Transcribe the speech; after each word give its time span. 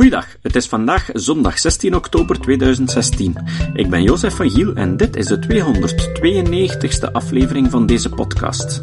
Goeiedag, 0.00 0.36
het 0.42 0.56
is 0.56 0.66
vandaag 0.66 1.08
zondag 1.12 1.58
16 1.58 1.94
oktober 1.94 2.40
2016. 2.40 3.36
Ik 3.72 3.90
ben 3.90 4.02
Jozef 4.02 4.36
van 4.36 4.50
Giel 4.50 4.74
en 4.74 4.96
dit 4.96 5.16
is 5.16 5.26
de 5.26 5.38
292ste 5.38 7.12
aflevering 7.12 7.70
van 7.70 7.86
deze 7.86 8.08
podcast. 8.08 8.80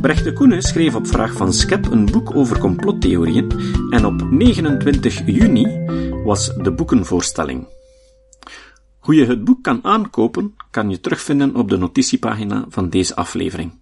Brecht 0.00 0.24
de 0.24 0.32
Koene 0.32 0.62
schreef 0.62 0.94
op 0.94 1.06
vraag 1.06 1.32
van 1.32 1.52
Skep 1.52 1.90
een 1.90 2.04
boek 2.04 2.34
over 2.34 2.58
complottheorieën 2.58 3.52
en 3.90 4.04
op 4.04 4.30
29 4.30 5.22
juni 5.26 5.84
was 6.24 6.54
de 6.54 6.72
boekenvoorstelling. 6.72 7.66
Hoe 8.98 9.14
je 9.14 9.26
het 9.26 9.44
boek 9.44 9.62
kan 9.62 9.84
aankopen, 9.84 10.54
kan 10.70 10.90
je 10.90 11.00
terugvinden 11.00 11.56
op 11.56 11.68
de 11.68 11.76
notitiepagina 11.76 12.64
van 12.68 12.88
deze 12.88 13.16
aflevering. 13.16 13.72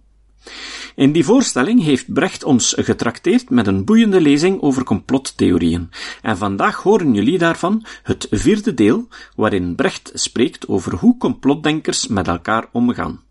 In 0.97 1.11
die 1.11 1.25
voorstelling 1.25 1.83
heeft 1.83 2.13
Brecht 2.13 2.43
ons 2.43 2.73
getrakteerd 2.77 3.49
met 3.49 3.67
een 3.67 3.85
boeiende 3.85 4.21
lezing 4.21 4.61
over 4.61 4.83
complottheorieën. 4.83 5.89
En 6.21 6.37
vandaag 6.37 6.75
horen 6.75 7.13
jullie 7.13 7.37
daarvan 7.37 7.85
het 8.03 8.27
vierde 8.31 8.73
deel, 8.73 9.07
waarin 9.35 9.75
Brecht 9.75 10.11
spreekt 10.13 10.67
over 10.67 10.95
hoe 10.95 11.17
complotdenkers 11.17 12.07
met 12.07 12.27
elkaar 12.27 12.65
omgaan. 12.71 13.21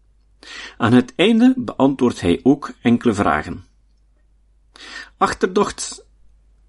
Aan 0.79 0.93
het 0.93 1.13
einde 1.17 1.55
beantwoordt 1.57 2.21
hij 2.21 2.41
ook 2.43 2.73
enkele 2.83 3.15
vragen. 3.15 3.65
Achterdocht 5.17 6.05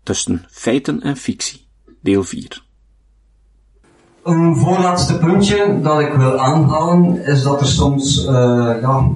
tussen 0.03 0.45
feiten 0.49 1.01
en 1.01 1.17
fictie, 1.17 1.67
deel 2.01 2.23
4. 2.23 2.63
Een 4.23 4.55
voorlaatste 4.55 5.17
puntje 5.17 5.79
dat 5.81 5.99
ik 5.99 6.13
wil 6.13 6.39
aanhalen 6.39 7.25
is 7.25 7.43
dat 7.43 7.61
er 7.61 7.67
soms 7.67 8.25
uh, 8.25 8.29
ja, 8.81 9.09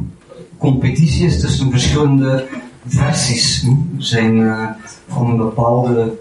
competitie 0.62 1.26
is 1.26 1.40
tussen 1.40 1.72
verschillende 1.72 2.48
versies. 2.86 3.64
Er 3.98 4.04
zijn 4.04 4.38
uh, 4.38 4.70
van 5.08 5.30
een 5.30 5.38
bepaalde 5.38 6.18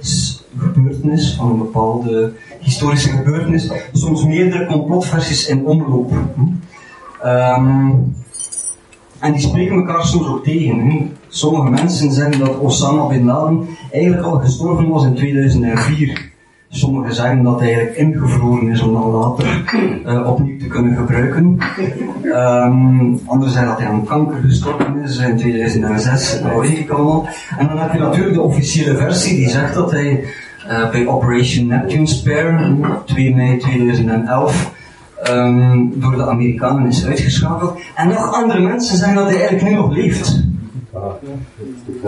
gebeurtenis, 0.59 1.35
van 1.35 1.51
een 1.51 1.59
bepaalde 1.59 2.33
historische 2.61 3.09
gebeurtenis, 3.09 3.70
soms 3.92 4.25
meerdere 4.25 4.67
complotversies 4.67 5.47
in 5.47 5.67
omloop. 5.67 6.12
Um, 7.25 8.14
en 9.19 9.33
die 9.33 9.41
spreken 9.41 9.77
elkaar 9.77 10.05
soms 10.05 10.27
ook 10.27 10.45
tegen. 10.45 11.11
Sommige 11.29 11.70
mensen 11.70 12.12
zeggen 12.12 12.39
dat 12.39 12.59
Osama 12.59 13.07
bin 13.07 13.25
Laden 13.25 13.67
eigenlijk 13.92 14.27
al 14.27 14.39
gestorven 14.39 14.89
was 14.89 15.05
in 15.05 15.14
2004. 15.14 16.30
Sommigen 16.73 17.15
zeggen 17.15 17.43
dat 17.43 17.61
hij 17.61 17.75
eigenlijk 17.75 17.97
ingevroren 17.97 18.69
is 18.69 18.81
om 18.81 18.93
dan 18.93 19.11
later 19.11 19.65
uh, 20.07 20.31
opnieuw 20.31 20.59
te 20.59 20.67
kunnen 20.67 20.97
gebruiken. 20.97 21.59
Um, 22.25 23.21
anderen 23.27 23.53
zeggen 23.53 23.71
dat 23.71 23.79
hij 23.79 23.89
aan 23.89 24.05
kanker 24.05 24.41
gestorven 24.43 25.03
is 25.03 25.19
in 25.19 25.37
2006, 25.37 26.43
dat 26.43 26.61
weet 26.61 26.79
ik 26.79 26.91
allemaal. 26.91 27.29
En 27.59 27.67
dan 27.67 27.79
heb 27.79 27.93
je 27.93 27.98
natuurlijk 27.98 28.35
de 28.35 28.41
officiële 28.41 28.97
versie 28.97 29.37
die 29.37 29.48
zegt 29.48 29.75
dat 29.75 29.91
hij 29.91 30.25
uh, 30.69 30.91
bij 30.91 31.07
Operation 31.07 31.67
Neptune 31.67 32.07
Spare, 32.07 32.77
2 33.05 33.35
mei 33.35 33.59
2011, 33.59 34.73
um, 35.29 35.93
door 36.01 36.17
de 36.17 36.27
Amerikanen 36.27 36.87
is 36.87 37.07
uitgeschakeld. 37.07 37.81
En 37.95 38.09
nog 38.09 38.33
andere 38.33 38.61
mensen 38.61 38.97
zeggen 38.97 39.17
dat 39.17 39.29
hij 39.29 39.39
eigenlijk 39.39 39.69
nu 39.69 39.75
nog 39.75 39.93
leeft. 39.93 40.50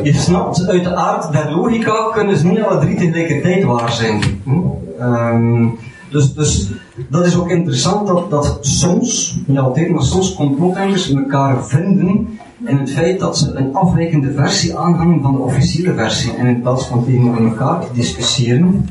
Je 0.03 0.13
snapt, 0.13 0.67
uit 0.69 0.85
de 0.85 0.95
aard 0.95 1.33
der 1.33 1.51
logica 1.51 2.11
kunnen 2.13 2.37
ze 2.37 2.47
niet 2.47 2.61
alle 2.61 2.81
drie 2.81 2.97
tegelijkertijd 2.97 3.65
waar 3.65 3.93
zijn. 3.93 4.23
Hm? 4.45 5.69
dus, 6.11 6.35
dus 6.35 6.71
dat 7.09 7.27
is 7.27 7.37
ook 7.39 7.51
interessant 7.51 8.07
dat, 8.07 8.31
dat 8.31 8.59
soms, 8.61 9.41
niet 9.47 9.59
altijd, 9.59 9.91
maar 9.91 10.03
soms 10.03 10.35
complotdenkers 10.35 11.13
elkaar 11.13 11.65
vinden 11.65 12.39
in 12.67 12.77
het 12.77 12.91
feit 12.91 13.21
dat 13.21 13.39
ze 13.39 13.55
een 13.55 13.75
afwijkende 13.75 14.33
versie 14.33 14.77
aanhangen 14.77 15.23
van 15.23 15.33
de 15.33 15.39
officiële 15.39 15.95
versie. 15.95 16.35
En 16.35 16.47
in 16.47 16.61
plaats 16.61 16.87
van 16.87 17.05
tegen 17.05 17.49
elkaar 17.49 17.81
te 17.81 17.93
discussiëren, 17.93 18.89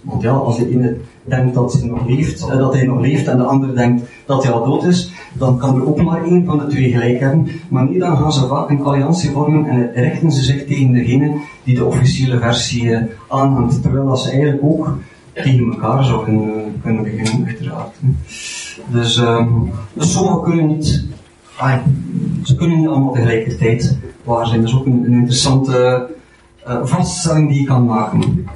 want 0.00 0.22
ja, 0.22 0.30
als 0.30 0.58
de 0.58 0.70
ene 0.70 0.96
denkt 1.24 1.54
dat, 1.54 1.72
hij 1.72 1.88
nog 1.88 2.06
leeft, 2.06 2.48
eh, 2.48 2.58
dat 2.58 2.74
hij 2.74 2.86
nog 2.86 3.00
leeft 3.00 3.26
en 3.26 3.36
de 3.36 3.44
andere 3.44 3.72
denkt 3.72 4.02
dat 4.26 4.42
hij 4.42 4.52
al 4.52 4.64
dood 4.64 4.84
is, 4.84 5.12
dan 5.32 5.58
kan 5.58 5.76
er 5.76 5.86
ook 5.86 6.02
maar 6.02 6.24
één 6.24 6.44
van 6.44 6.58
de 6.58 6.66
twee 6.66 6.92
gelijk 6.92 7.20
hebben. 7.20 7.48
Maar 7.68 7.88
niet 7.88 8.00
dan 8.00 8.16
gaan 8.16 8.32
ze 8.32 8.46
vaak 8.46 8.70
een 8.70 8.82
alliantie 8.82 9.30
vormen 9.30 9.66
en 9.66 10.02
richten 10.02 10.32
ze 10.32 10.42
zich 10.42 10.66
tegen 10.66 10.92
degene 10.92 11.34
die 11.64 11.74
de 11.74 11.84
officiële 11.84 12.38
versie 12.38 12.94
eh, 12.94 13.02
aanhangt. 13.28 13.82
Terwijl 13.82 14.06
dat 14.06 14.20
ze 14.20 14.30
eigenlijk 14.30 14.62
ook 14.62 14.98
tegen 15.32 15.72
elkaar 15.72 16.04
zouden 16.04 16.34
uh, 16.34 16.52
kunnen 16.82 17.02
beginnen, 17.02 17.46
uiteraard. 17.46 17.96
Dus, 18.86 19.16
um, 19.16 19.70
dus 19.92 20.12
sommigen 20.12 20.42
kunnen 20.42 20.66
niet, 20.66 21.04
ze 22.42 22.54
kunnen 22.56 22.78
niet 22.78 22.88
allemaal 22.88 23.12
tegelijkertijd 23.12 23.98
waar 24.24 24.46
zijn. 24.46 24.60
Dat 24.60 24.68
is 24.68 24.76
ook 24.76 24.86
een, 24.86 25.12
interessante 25.12 26.08
uh, 26.68 26.78
vaststelling 26.82 27.48
die 27.48 27.60
je 27.60 27.66
kan 27.66 27.84
maken. 27.84 28.46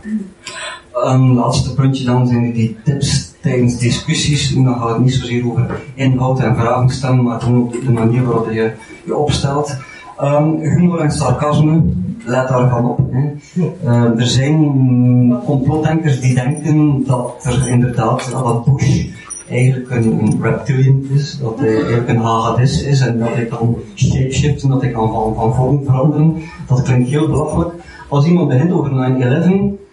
Een 0.93 1.35
laatste 1.35 1.75
puntje 1.75 2.05
dan 2.05 2.27
zijn 2.27 2.53
die 2.53 2.77
tips 2.85 3.35
tijdens 3.47 3.79
discussies. 3.79 4.55
Dan 4.55 4.79
gaat 4.79 4.89
het 4.89 4.99
niet 4.99 5.15
zozeer 5.15 5.47
over 5.47 5.81
inhoud 5.95 6.41
en 6.41 6.57
vragen 6.57 6.91
stellen, 6.91 7.23
maar 7.23 7.41
gewoon 7.41 7.73
de 7.85 7.93
manier 7.93 8.25
waarop 8.25 8.51
je 8.53 8.73
je 9.05 9.17
opstelt. 9.17 9.77
Um, 10.23 10.61
humor 10.61 11.01
en 11.01 11.11
sarcasme, 11.11 11.83
let 12.25 12.49
daarvan 12.49 12.91
op. 12.91 12.99
Hè. 13.11 13.33
Uh, 13.85 14.21
er 14.21 14.27
zijn 14.27 14.59
complotdenkers 15.45 16.21
die 16.21 16.35
denken 16.35 17.05
dat 17.07 17.45
er 17.45 17.69
inderdaad, 17.69 18.31
dat 18.31 18.65
Bush 18.65 19.07
eigenlijk 19.49 19.91
een, 19.91 20.19
een 20.21 20.39
reptilian 20.43 21.07
is, 21.15 21.39
dat 21.39 21.59
hij 21.59 21.75
eigenlijk 21.75 22.09
een 22.09 22.21
hagedis 22.21 22.83
is 22.83 23.01
en 23.01 23.19
dat 23.19 23.29
hij 23.29 23.45
kan 23.45 23.77
shapeshiften, 23.95 24.69
dat 24.69 24.83
hij 24.83 24.91
kan 24.91 25.13
van, 25.13 25.35
van 25.35 25.55
vorm 25.55 25.85
veranderen. 25.85 26.37
Dat 26.69 26.83
klinkt 26.83 27.09
heel 27.09 27.29
belachelijk. 27.29 27.75
Als 28.09 28.27
iemand 28.27 28.49
begint 28.49 28.73
over 28.73 28.91
9-11, 28.91 29.86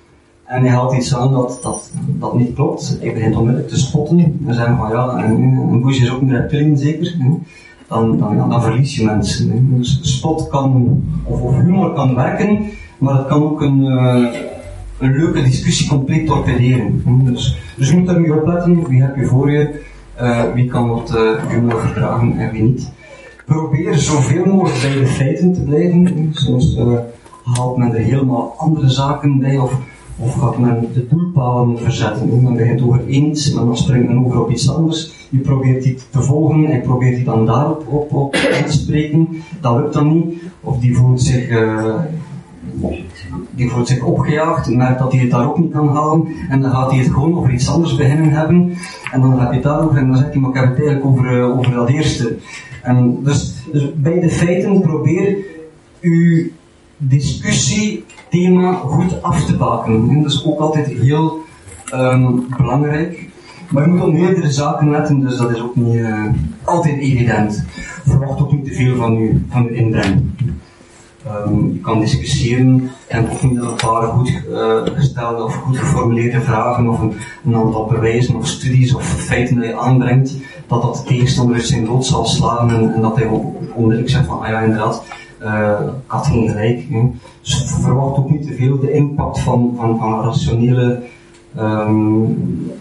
en 0.46 0.62
hij 0.62 0.72
haalt 0.72 0.94
iets 0.94 1.16
aan 1.16 1.32
dat, 1.32 1.60
dat, 1.62 1.92
dat 2.06 2.34
niet 2.38 2.54
klopt. 2.54 2.98
Hij 3.00 3.14
begint 3.14 3.36
onmiddellijk 3.36 3.72
te 3.72 3.80
spotten. 3.80 4.20
En 4.48 4.54
zeggen 4.54 4.78
van 4.78 4.90
ja, 4.90 5.24
een 5.24 5.82
Bush 5.82 6.02
is 6.02 6.12
ook 6.12 6.22
een 6.22 6.32
reptilian 6.32 6.78
zeker. 6.78 7.16
Dan, 7.88 8.18
dan, 8.18 8.36
ja, 8.36 8.48
dan 8.48 8.62
verlies 8.62 8.96
je 8.96 9.06
mensen. 9.06 9.78
Dus 9.78 10.00
spot 10.02 10.48
kan, 10.48 11.02
of, 11.24 11.56
humor 11.56 11.94
kan 11.94 12.16
werken, 12.16 12.60
maar 12.98 13.18
het 13.18 13.28
kan 13.28 13.44
ook 13.44 13.62
een, 13.62 13.86
uh, 13.86 14.26
een 15.00 15.12
leuke 15.12 15.44
discussie 15.44 15.90
compleet 15.90 16.28
torpederen. 16.28 17.04
Dus, 17.24 17.58
dus 17.78 17.90
je 17.90 17.98
moet 17.98 18.08
daar 18.08 18.20
nu 18.20 18.30
opletten. 18.30 18.88
Wie 18.88 19.02
heb 19.02 19.16
je 19.16 19.26
voor 19.26 19.52
je? 19.52 19.82
Uh, 20.22 20.42
wie 20.54 20.68
kan 20.68 20.90
wat 20.90 21.14
uh, 21.16 21.50
humor 21.50 21.80
verdragen 21.80 22.38
en 22.38 22.52
wie 22.52 22.62
niet. 22.62 22.92
Probeer 23.46 23.98
zoveel 23.98 24.46
mogelijk 24.46 24.82
bij 24.82 25.00
de 25.00 25.08
feiten 25.08 25.54
te 25.54 25.62
blijven. 25.62 26.30
Soms 26.32 26.78
haalt 27.44 27.78
men 27.78 27.96
er 27.96 28.02
helemaal 28.02 28.54
andere 28.58 28.90
zaken 28.90 29.40
bij 29.40 29.58
of 29.58 29.74
of 30.18 30.34
gaat 30.34 30.58
men 30.58 30.88
de 30.94 31.08
doelpalen 31.08 31.80
verzetten? 31.80 32.44
Men 32.44 32.56
begint 32.56 32.82
over 32.82 33.08
iets, 33.08 33.54
maar 33.54 33.66
dan 33.66 33.78
springt 33.78 34.08
men 34.08 34.26
over 34.26 34.42
op 34.42 34.52
iets 34.52 34.70
anders. 34.70 35.28
Je 35.30 35.40
probeert 35.40 35.84
die 35.84 35.98
te 36.10 36.22
volgen 36.22 36.66
en 36.66 36.82
probeert 36.82 37.16
die 37.16 37.24
dan 37.24 37.46
daarop 37.46 37.88
op, 37.88 38.14
op 38.14 38.34
te 38.34 38.72
spreken. 38.72 39.28
Dat 39.62 39.76
lukt 39.76 39.94
dan 39.94 40.14
niet. 40.14 40.42
Of 40.62 40.80
die 40.80 40.96
voelt 40.96 41.22
zich, 41.22 41.50
uh, 41.50 41.96
die 43.52 43.70
voelt 43.70 43.88
zich 43.88 44.04
opgejaagd, 44.04 44.70
merkt 44.70 45.00
dat 45.00 45.12
hij 45.12 45.22
het 45.22 45.32
daar 45.32 45.48
ook 45.48 45.58
niet 45.58 45.72
kan 45.72 45.88
halen. 45.88 46.28
En 46.50 46.62
dan 46.62 46.72
gaat 46.72 46.92
hij 46.92 47.00
het 47.00 47.12
gewoon 47.12 47.38
over 47.38 47.54
iets 47.54 47.70
anders 47.70 47.96
beginnen 47.96 48.30
hebben. 48.30 48.74
En 49.12 49.22
dan 49.22 49.40
heb 49.40 49.50
je 49.50 49.56
het 49.56 49.64
daarover 49.64 49.98
en 49.98 50.08
dan 50.08 50.18
zegt 50.18 50.32
hij, 50.32 50.42
maar 50.42 50.50
ik 50.50 50.56
heb 50.56 50.70
het 50.70 50.78
eigenlijk 50.78 51.06
over, 51.06 51.38
uh, 51.38 51.58
over 51.58 51.72
dat 51.72 51.90
eerste. 51.90 52.38
En 52.84 53.24
dus, 53.24 53.54
dus 53.72 53.94
bij 53.96 54.20
de 54.20 54.30
feiten 54.30 54.82
probeer 54.82 55.38
u 56.00 56.54
discussiethema 58.34 58.74
goed 58.74 59.22
af 59.22 59.46
te 59.46 59.56
bakenen. 59.56 60.10
En 60.10 60.24
dat 60.24 60.32
is 60.32 60.46
ook 60.46 60.60
altijd 60.60 60.88
heel 60.88 61.42
um, 61.94 62.48
belangrijk. 62.58 63.30
Maar 63.70 63.84
je 63.84 63.90
moet 63.90 64.02
op 64.02 64.14
meerdere 64.14 64.52
zaken 64.52 64.90
letten, 64.90 65.20
dus 65.20 65.38
dat 65.38 65.52
is 65.52 65.62
ook 65.62 65.76
niet 65.76 65.96
uh, 65.96 66.26
altijd 66.64 67.00
evident. 67.00 67.66
Verwacht 68.06 68.42
ook 68.42 68.52
niet 68.52 68.66
te 68.66 68.74
veel 68.74 68.96
van 68.96 69.14
je, 69.14 69.42
van 69.50 69.64
je 69.64 69.74
inbreng. 69.74 70.32
Um, 71.48 71.74
je 71.74 71.80
kan 71.80 72.00
discussiëren 72.00 72.90
en 73.08 73.28
niet 73.42 73.56
dat 73.56 73.70
een 73.70 73.76
paar 73.76 74.08
goed 74.08 74.42
uh, 74.50 74.82
gestelde 74.84 75.44
of 75.44 75.56
goed 75.56 75.78
geformuleerde 75.78 76.42
vragen 76.42 76.90
of 76.90 77.00
een, 77.00 77.56
aantal 77.56 77.86
bewijzen 77.86 78.36
of 78.36 78.48
studies 78.48 78.94
of 78.94 79.06
feiten 79.06 79.60
die 79.60 79.68
je 79.68 79.78
aanbrengt, 79.78 80.36
dat 80.68 80.82
dat 80.82 80.96
de 80.96 81.04
tegenstander 81.04 81.62
zijn 81.62 81.86
lot 81.86 82.06
zal 82.06 82.26
slaan 82.26 82.72
en, 82.72 82.94
en 82.94 83.02
dat 83.02 83.16
hij 83.16 83.30
onmiddellijk 83.74 84.10
zegt 84.10 84.26
van, 84.26 84.42
ah 84.42 84.48
ja 84.48 84.60
inderdaad, 84.60 85.04
uh, 85.44 85.80
had 86.06 86.28
geen 86.28 86.50
gelijk. 86.50 86.86
Dus 87.42 87.64
verwacht 87.82 88.18
ook 88.18 88.30
niet 88.30 88.48
te 88.48 88.54
veel 88.54 88.80
de 88.80 88.92
impact 88.92 89.40
van, 89.40 89.74
van, 89.78 89.98
van 90.00 90.22
rationele, 90.22 91.04
um, 91.58 92.72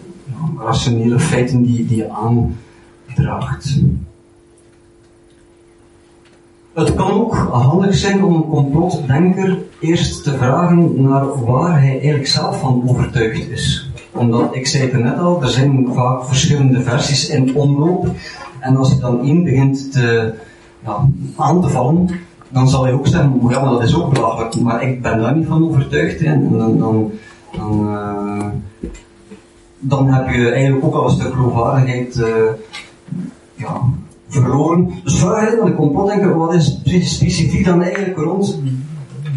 rationele 0.59 1.19
feiten 1.19 1.63
die, 1.63 1.85
die 1.85 1.97
je 1.97 2.09
aandraagt. 2.09 3.79
Het 6.73 6.95
kan 6.95 7.11
ook 7.11 7.35
handig 7.35 7.95
zijn 7.95 8.23
om 8.23 8.35
een 8.35 8.47
complotdenker 8.47 9.57
eerst 9.79 10.23
te 10.23 10.37
vragen 10.37 11.01
naar 11.01 11.43
waar 11.45 11.81
hij 11.81 11.91
eigenlijk 11.91 12.27
zelf 12.27 12.59
van 12.59 12.83
overtuigd 12.87 13.49
is. 13.49 13.91
Omdat, 14.11 14.55
ik 14.55 14.67
zei 14.67 14.83
het 14.83 15.03
net 15.03 15.17
al, 15.17 15.41
er 15.41 15.49
zijn 15.49 15.89
vaak 15.93 16.25
verschillende 16.25 16.81
versies 16.81 17.29
in 17.29 17.55
omloop. 17.55 18.07
En 18.59 18.77
als 18.77 18.89
je 18.89 18.97
dan 18.97 19.25
één 19.25 19.43
begint 19.43 19.91
te, 19.91 20.33
ja, 20.85 21.09
aan 21.35 21.61
te 21.61 21.69
vallen, 21.69 22.09
dan 22.53 22.69
zal 22.69 22.83
hij 22.83 22.93
ook 22.93 23.07
zeggen, 23.07 23.39
ja, 23.49 23.61
maar 23.61 23.71
dat 23.71 23.83
is 23.83 23.95
ook 23.95 24.13
belachelijk, 24.13 24.59
maar 24.61 24.83
ik 24.83 25.01
ben 25.01 25.19
daar 25.19 25.37
niet 25.37 25.47
van 25.47 25.69
overtuigd. 25.69 26.21
En 26.21 26.57
dan, 26.57 26.77
dan, 26.77 27.11
dan, 27.57 27.87
uh, 27.87 28.45
dan 29.79 30.07
heb 30.07 30.35
je 30.35 30.49
eigenlijk 30.49 30.85
ook 30.85 30.93
al 30.93 31.05
een 31.05 31.15
stuk 31.15 31.33
geloofwaardigheid 31.33 32.15
uh, 32.15 32.27
ja, 33.55 33.81
verloren. 34.27 34.91
Dus 35.03 35.19
vraag 35.19 35.59
aan 35.59 35.65
de 35.65 35.75
complotdenker, 35.75 36.37
wat 36.37 36.53
is 36.53 36.79
specifiek 37.03 37.65
dan 37.65 37.81
eigenlijk 37.81 38.17
rond 38.17 38.59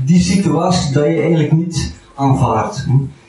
die 0.04 0.20
situatie 0.20 0.92
dat 0.92 1.04
je 1.04 1.20
eigenlijk 1.20 1.52
niet 1.52 1.94
aanvaardt. 2.14 2.86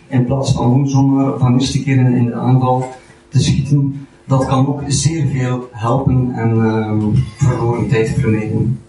In 0.08 0.26
plaats 0.26 0.52
van 0.52 0.90
gewoon 0.90 1.40
van 1.40 1.54
eerste 1.54 1.84
keer 1.84 1.98
in 1.98 2.26
de 2.26 2.34
aanval 2.34 2.90
te 3.30 3.44
schieten, 3.44 4.08
dat 4.26 4.46
kan 4.46 4.68
ook 4.68 4.82
zeer 4.88 5.28
veel 5.28 5.68
helpen 5.72 6.32
en 6.34 6.56
uh, 6.56 7.04
verloren 7.38 7.88
tijd 7.88 8.10
vermijden. 8.10 8.80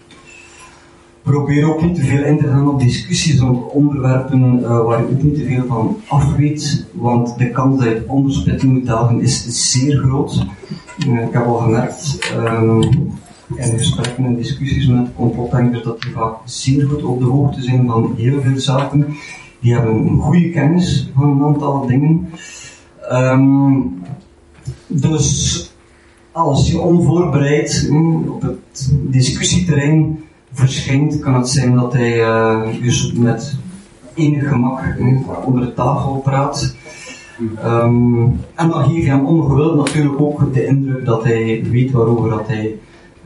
Probeer 1.29 1.69
ook 1.69 1.81
niet 1.81 1.95
te 1.95 2.01
veel 2.01 2.23
in 2.23 2.37
te 2.37 2.47
gaan 2.47 2.69
op 2.69 2.79
discussies 2.79 3.39
rond 3.39 3.71
onderwerpen 3.71 4.59
uh, 4.59 4.85
waar 4.85 4.99
je 4.99 5.07
ook 5.07 5.23
niet 5.23 5.35
te 5.35 5.45
veel 5.45 5.65
van 5.67 5.97
af 6.07 6.35
weet, 6.35 6.85
want 6.93 7.37
de 7.37 7.49
kans 7.49 7.83
dat 7.83 7.87
je 7.87 8.03
onderspitting 8.07 8.71
moet 8.71 8.85
dagen 8.85 9.21
is 9.21 9.45
zeer 9.71 9.97
groot. 9.97 10.45
Uh, 11.07 11.21
ik 11.21 11.33
heb 11.33 11.45
al 11.45 11.57
gemerkt 11.57 12.31
um, 12.37 12.81
in 13.55 13.77
gesprekken 13.77 14.25
en 14.25 14.35
discussies 14.35 14.87
met 14.87 15.07
complotdenkers 15.15 15.83
dat 15.83 16.01
die 16.01 16.11
vaak 16.11 16.35
zeer 16.45 16.87
goed 16.87 17.03
op 17.03 17.19
de 17.19 17.25
hoogte 17.25 17.61
zijn 17.61 17.87
van 17.87 18.13
heel 18.17 18.41
veel 18.41 18.59
zaken. 18.59 19.05
Die 19.59 19.73
hebben 19.73 19.95
een 19.95 20.19
goede 20.19 20.49
kennis 20.49 21.09
van 21.15 21.29
een 21.29 21.43
aantal 21.43 21.85
dingen. 21.85 22.29
Um, 23.11 24.03
dus 24.87 25.73
als 26.31 26.71
je 26.71 26.79
onvoorbereid 26.79 27.87
mm, 27.89 28.29
op 28.29 28.41
het 28.41 28.93
discussieterrein 29.09 30.19
verschijnt, 30.53 31.19
kan 31.19 31.33
het 31.33 31.49
zijn 31.49 31.75
dat 31.75 31.93
hij 31.93 32.17
uh, 32.19 32.61
dus 32.81 33.13
met 33.13 33.55
enig 34.13 34.47
gemak 34.47 34.81
onder 35.45 35.61
de 35.61 35.73
tafel 35.73 36.15
praat. 36.23 36.75
Um, 37.65 38.39
en 38.55 38.69
dan 38.69 38.83
geef 38.83 39.03
je 39.03 39.09
hem 39.09 39.25
ongewild 39.25 39.75
natuurlijk 39.75 40.21
ook 40.21 40.53
de 40.53 40.65
indruk 40.65 41.05
dat 41.05 41.23
hij 41.23 41.63
weet 41.69 41.91
waarover 41.91 42.29
dat 42.29 42.47
hij 42.47 42.75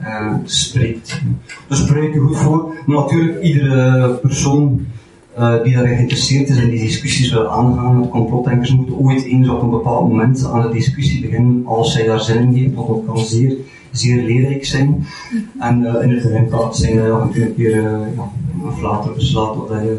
uh, 0.02 0.34
spreekt. 0.44 1.22
Dus 1.68 1.80
spreek 1.80 2.14
je 2.14 2.20
goed 2.20 2.38
voor. 2.38 2.74
Maar 2.86 2.98
natuurlijk, 2.98 3.42
iedere 3.42 4.10
persoon 4.22 4.86
uh, 5.40 5.64
die 5.64 5.74
daarin 5.74 5.96
geïnteresseerd 5.96 6.50
is 6.50 6.58
en 6.58 6.70
die 6.70 6.80
discussies 6.80 7.32
wil 7.32 7.48
aangaan 7.48 8.00
met 8.00 8.10
complotdenkers, 8.10 8.76
moeten 8.76 8.98
ooit 8.98 9.24
eens 9.24 9.50
op 9.50 9.62
een 9.62 9.70
bepaald 9.70 10.08
moment 10.10 10.46
aan 10.46 10.62
de 10.62 10.70
discussie 10.74 11.22
beginnen 11.22 11.66
als 11.66 11.94
zij 11.94 12.06
daar 12.06 12.22
zin 12.22 12.38
in 12.38 12.54
heeft, 12.54 12.74
want 12.74 12.88
dat 12.88 13.02
kan 13.06 13.18
zeer, 13.18 13.56
zeer 13.94 14.24
leerrijk 14.24 14.66
zijn. 14.66 15.06
En 15.60 15.82
uh, 15.82 16.02
in 16.02 16.10
het 16.10 16.32
eindplaats 16.32 16.80
zijn 16.80 16.96
dat 16.98 17.34
je 17.34 17.46
een 17.46 17.56
keer 17.56 17.76
uh, 17.76 17.84
ja, 18.16 18.32
een 18.66 18.82
later 18.82 19.14
beslaat 19.14 19.56
dat 19.56 19.82
je, 19.82 19.98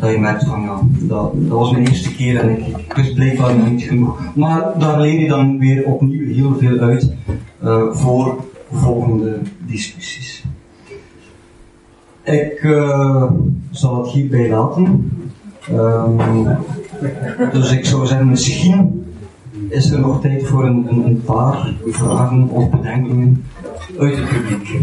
dat 0.00 0.10
je 0.10 0.18
merkt 0.18 0.44
van 0.44 0.62
ja, 0.62 0.80
dat, 1.00 1.32
dat 1.34 1.58
was 1.58 1.70
mijn 1.70 1.86
eerste 1.86 2.14
keer 2.14 2.40
en 2.40 2.50
ik, 2.50 2.66
ik 2.66 2.92
wist 2.92 3.14
blijkbaar 3.14 3.56
nog 3.56 3.70
niet 3.70 3.82
genoeg. 3.82 4.34
Maar 4.34 4.78
daar 4.78 5.00
leer 5.00 5.20
je 5.20 5.28
dan 5.28 5.58
weer 5.58 5.84
opnieuw 5.84 6.34
heel 6.34 6.56
veel 6.58 6.78
uit 6.78 7.14
voor 7.90 8.44
volgende 8.72 9.38
discussies. 9.66 10.44
Ik 12.22 12.62
uh, 12.62 13.30
zal 13.70 14.02
het 14.02 14.12
hierbij 14.12 14.48
laten. 14.48 15.10
Um, 15.72 16.46
dus 17.52 17.72
ik 17.72 17.84
zou 17.84 18.06
zeggen, 18.06 18.28
misschien 18.28 18.99
is 19.70 19.90
er 19.90 20.00
nog 20.00 20.20
tijd 20.20 20.46
voor 20.46 20.64
een, 20.64 20.86
een, 20.88 21.22
paar 21.24 21.72
vragen 21.86 22.48
of 22.48 22.70
bedenkingen 22.70 23.44
uit 23.98 24.16
het 24.16 24.28
publiek. 24.28 24.80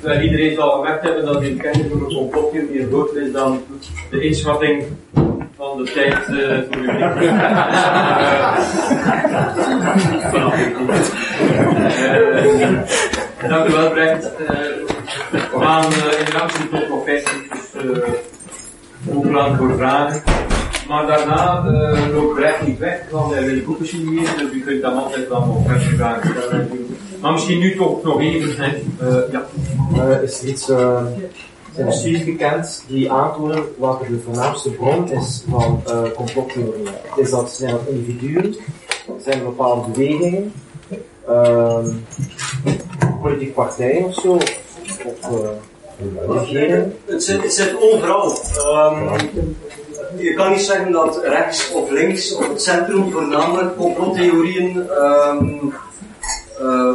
Wel, 0.00 0.20
iedereen 0.20 0.54
zal 0.54 0.70
gemerkt 0.70 1.02
hebben 1.02 1.24
dat 1.24 1.42
in 1.42 1.56
kennis 1.56 1.86
van 1.90 2.00
een 2.00 2.14
complotje 2.14 2.66
meer 2.72 2.86
groter 2.86 3.22
is 3.22 3.32
dan 3.32 3.58
de 4.10 4.22
inschatting 4.22 4.84
van 5.56 5.76
de 5.76 5.90
tijd 5.94 6.28
uh, 6.28 6.58
voor 6.70 6.82
de 6.82 7.26
uh, 13.42 13.48
Dank 13.48 13.68
u 13.68 13.72
wel, 13.72 13.90
Brecht. 13.90 14.30
Uh, 14.40 14.48
we 15.30 15.58
gaan 15.58 15.84
uh, 15.84 16.18
inderdaad 16.18 16.60
tot 16.70 16.88
nog 16.88 17.04
50 17.04 17.32
dus 17.72 17.92
uh, 19.04 19.56
voor 19.56 19.76
vragen. 19.76 20.41
Maar 20.92 21.06
daarna 21.06 21.64
uh, 21.66 22.14
loopt 22.14 22.34
Brecht 22.34 22.66
niet 22.66 22.78
weg, 22.78 23.10
want 23.10 23.32
hij 23.32 23.44
wil 23.44 23.64
boeken 23.64 23.86
signeren, 23.86 24.38
dus 24.38 24.52
u 24.52 24.60
kunt 24.64 24.82
dan 24.82 24.96
altijd 25.04 25.28
dan 25.28 25.48
nog 25.48 25.66
verse 25.66 25.96
vragen 25.96 26.30
stellen. 26.30 26.86
Maar 27.20 27.32
misschien 27.32 27.58
nu 27.58 27.76
toch 27.76 28.02
nog 28.02 28.20
even, 28.20 28.64
hè. 28.64 28.82
Uh, 29.02 29.32
ja. 29.32 29.46
Uh, 29.94 30.22
is 30.22 30.42
er 30.42 30.48
iets, 30.48 30.68
uh, 30.68 31.02
zijn 31.74 31.86
er 31.86 31.92
studies 31.92 32.24
bekend 32.24 32.84
die 32.86 33.12
aantonen 33.12 33.64
wat 33.78 34.00
de 34.00 34.20
voornaamste 34.24 34.70
bron 34.70 35.10
is 35.10 35.44
van 35.50 35.82
uh, 35.88 36.02
complottheorieën? 36.16 36.88
Is 37.16 37.30
dat, 37.30 37.52
zijn 37.52 37.70
dat 37.70 37.86
individuen? 37.88 38.56
Zijn 39.20 39.38
er 39.38 39.44
bepaalde 39.44 39.90
bewegingen? 39.90 40.52
Uh, 41.28 41.78
politieke 43.22 43.52
partijen 43.52 44.04
of 44.04 44.14
zo? 44.14 44.32
Of 44.32 45.30
uh, 45.30 45.48
regering? 46.28 46.92
Het 47.04 47.24
zit, 47.24 47.42
het 47.42 47.52
zit 47.52 47.76
overal. 47.80 48.38
Um, 48.92 49.56
je 50.18 50.34
kan 50.34 50.50
niet 50.50 50.60
zeggen 50.60 50.92
dat 50.92 51.20
rechts 51.24 51.72
of 51.72 51.90
links 51.90 52.34
of 52.34 52.48
het 52.48 52.62
centrum 52.62 53.12
voornamelijk 53.12 53.76
complottheorieën 53.76 54.88
um, 55.00 55.72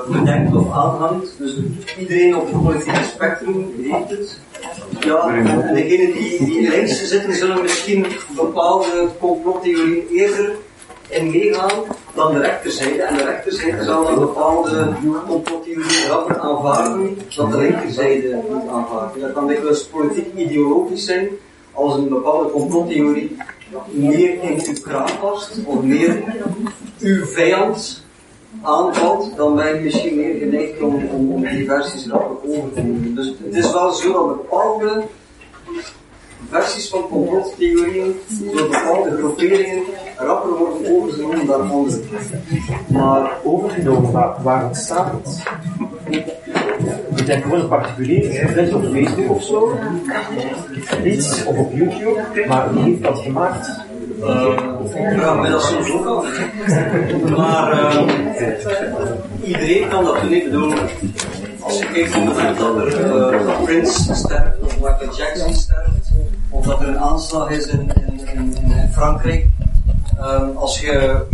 bedenkt 0.08 0.56
of 0.56 0.72
aanhangt. 0.72 1.38
Dus 1.38 1.56
iedereen 1.98 2.36
op 2.36 2.52
het 2.52 2.64
politieke 2.64 3.04
spectrum 3.04 3.74
heeft 3.78 4.10
het. 4.10 4.40
Ja, 5.00 5.28
en 5.28 5.74
degenen 5.74 6.12
die, 6.14 6.70
links 6.70 7.08
zitten 7.08 7.34
zullen 7.34 7.62
misschien 7.62 8.06
bepaalde 8.36 9.08
complottheorieën 9.20 10.08
eerder 10.12 10.56
in 11.10 11.30
meegaan 11.30 11.84
dan 12.16 12.34
de 12.34 12.40
rechterzijde. 12.40 13.02
En 13.02 13.18
de 13.18 13.24
rechterzijde 13.24 13.84
zal 13.84 14.04
dan 14.04 14.20
bepaalde 14.20 14.88
complottheorieën 15.28 16.08
rapper 16.10 16.40
aanvaarden 16.40 17.18
dan 17.36 17.52
de 17.52 17.58
linkerzijde 17.58 18.42
niet 18.50 18.70
aanvaarden. 18.70 19.22
Dat 19.22 19.34
kan 19.34 19.48
dikwijls 19.48 19.84
politiek 19.84 20.34
ideologisch 20.36 21.06
zijn 21.06 21.30
als 21.78 21.96
een 21.96 22.10
bepaalde 22.10 22.52
complottheorie 22.52 23.38
meer 23.92 24.44
in 24.44 24.62
uw 24.68 24.82
kraam 24.82 25.20
past 25.22 25.52
of 25.66 25.82
meer 25.82 26.24
uw 27.00 27.26
vijand 27.26 28.06
aanvalt, 28.62 29.36
dan 29.36 29.56
ben 29.56 29.76
je 29.76 29.82
misschien 29.82 30.16
meer 30.16 30.36
geneigd 30.38 30.82
om, 30.82 31.08
om, 31.08 31.32
om 31.32 31.42
die 31.42 31.66
versies 31.66 32.08
rapper 32.08 32.50
over 32.50 32.74
te 32.74 32.82
nemen. 32.82 33.16
Dus 33.16 33.34
het 33.44 33.56
is 33.56 33.72
wel 33.72 33.92
zo 33.92 34.14
dat 34.14 34.28
bepaalde 34.28 35.04
versies 36.50 36.90
van 36.90 37.08
complottheorieën 37.10 38.20
door 38.54 38.68
bepaalde 38.68 39.18
groeperingen 39.18 39.84
rapper 40.18 40.58
worden 40.58 40.96
overgenomen 40.96 41.46
dan 41.46 41.70
andere. 41.70 42.00
Maar 42.88 43.32
overgenomen, 43.44 44.12
waar, 44.12 44.44
waar 44.44 44.70
het? 45.12 45.44
Je 47.16 47.24
denkt 47.24 47.44
gewoon 47.44 47.60
een 47.60 47.68
particulier, 47.68 48.54
bent 48.56 48.74
op 48.74 48.84
Facebook 48.84 49.30
of 49.30 49.44
zo, 49.44 49.80
iets, 51.04 51.46
of 51.46 51.58
op 51.58 51.72
YouTube, 51.74 52.46
maar 52.48 52.74
wie 52.74 52.84
heeft 52.84 53.04
dat 53.04 53.20
gemaakt? 53.20 53.86
Uh, 54.20 54.58
ja, 55.16 55.50
dat 55.50 55.64
soms 55.64 55.92
ook 55.92 56.06
al. 56.06 56.26
Maar 57.38 57.74
uh, 57.74 58.02
iedereen 59.44 59.90
kan 59.90 60.04
dat 60.04 60.22
doen. 60.52 60.74
Ik 60.74 60.80
als 61.60 61.80
je 61.80 61.86
kijkt 61.86 62.16
moment 62.26 62.58
dat 62.58 62.76
er 62.76 63.06
uh, 63.44 63.64
Prince 63.64 64.16
sterft, 64.16 64.62
of 64.62 64.80
Michael 64.80 65.16
Jackson 65.18 65.54
dat 66.68 66.82
er 66.82 66.88
een 66.88 67.00
aanslag 67.00 67.50
is 67.50 67.68
in, 67.68 67.92
in, 68.34 68.56
Frankrijk, 68.92 69.46
um, 70.20 70.58
als 70.58 70.80
je 70.80 71.26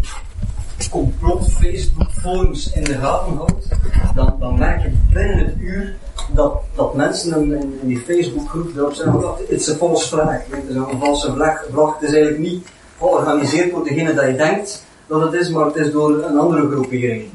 complot 0.92 1.50
Facebook 1.52 2.12
forums 2.12 2.72
in 2.72 2.84
de 2.84 2.94
gaten 2.94 3.36
houdt, 3.36 3.68
dan, 4.16 4.36
dan 4.40 4.58
merk 4.58 4.82
je 4.82 4.92
binnen 5.13 5.38
het 5.38 5.56
uur 5.58 5.96
dat, 6.34 6.62
dat 6.75 6.96
mensen 6.96 7.42
in, 7.42 7.80
in, 7.82 7.88
die 7.88 8.00
Facebook 8.00 8.50
groep 8.50 8.75
erop 8.75 8.96
dat 9.22 9.40
het 9.40 9.50
is 9.50 9.68
een 9.68 9.75
false 9.75 10.08
flag, 10.08 10.28
het 10.50 10.70
is 10.70 10.75
een 10.75 11.00
valse 11.00 11.34
vlag, 11.34 11.66
vlag, 11.72 12.00
het 12.00 12.10
is 12.10 12.16
eigenlijk 12.16 12.44
niet 12.44 12.68
georganiseerd 12.98 13.72
door 13.72 13.84
degene 13.84 14.13
dat 14.13 14.25
je 14.25 14.36
denkt 14.36 14.86
dat 15.08 15.22
het 15.22 15.34
is, 15.34 15.50
maar 15.50 15.66
het 15.66 15.75
is 15.75 15.92
door 15.92 16.24
een 16.24 16.38
andere 16.38 16.70
groepering. 16.72 17.30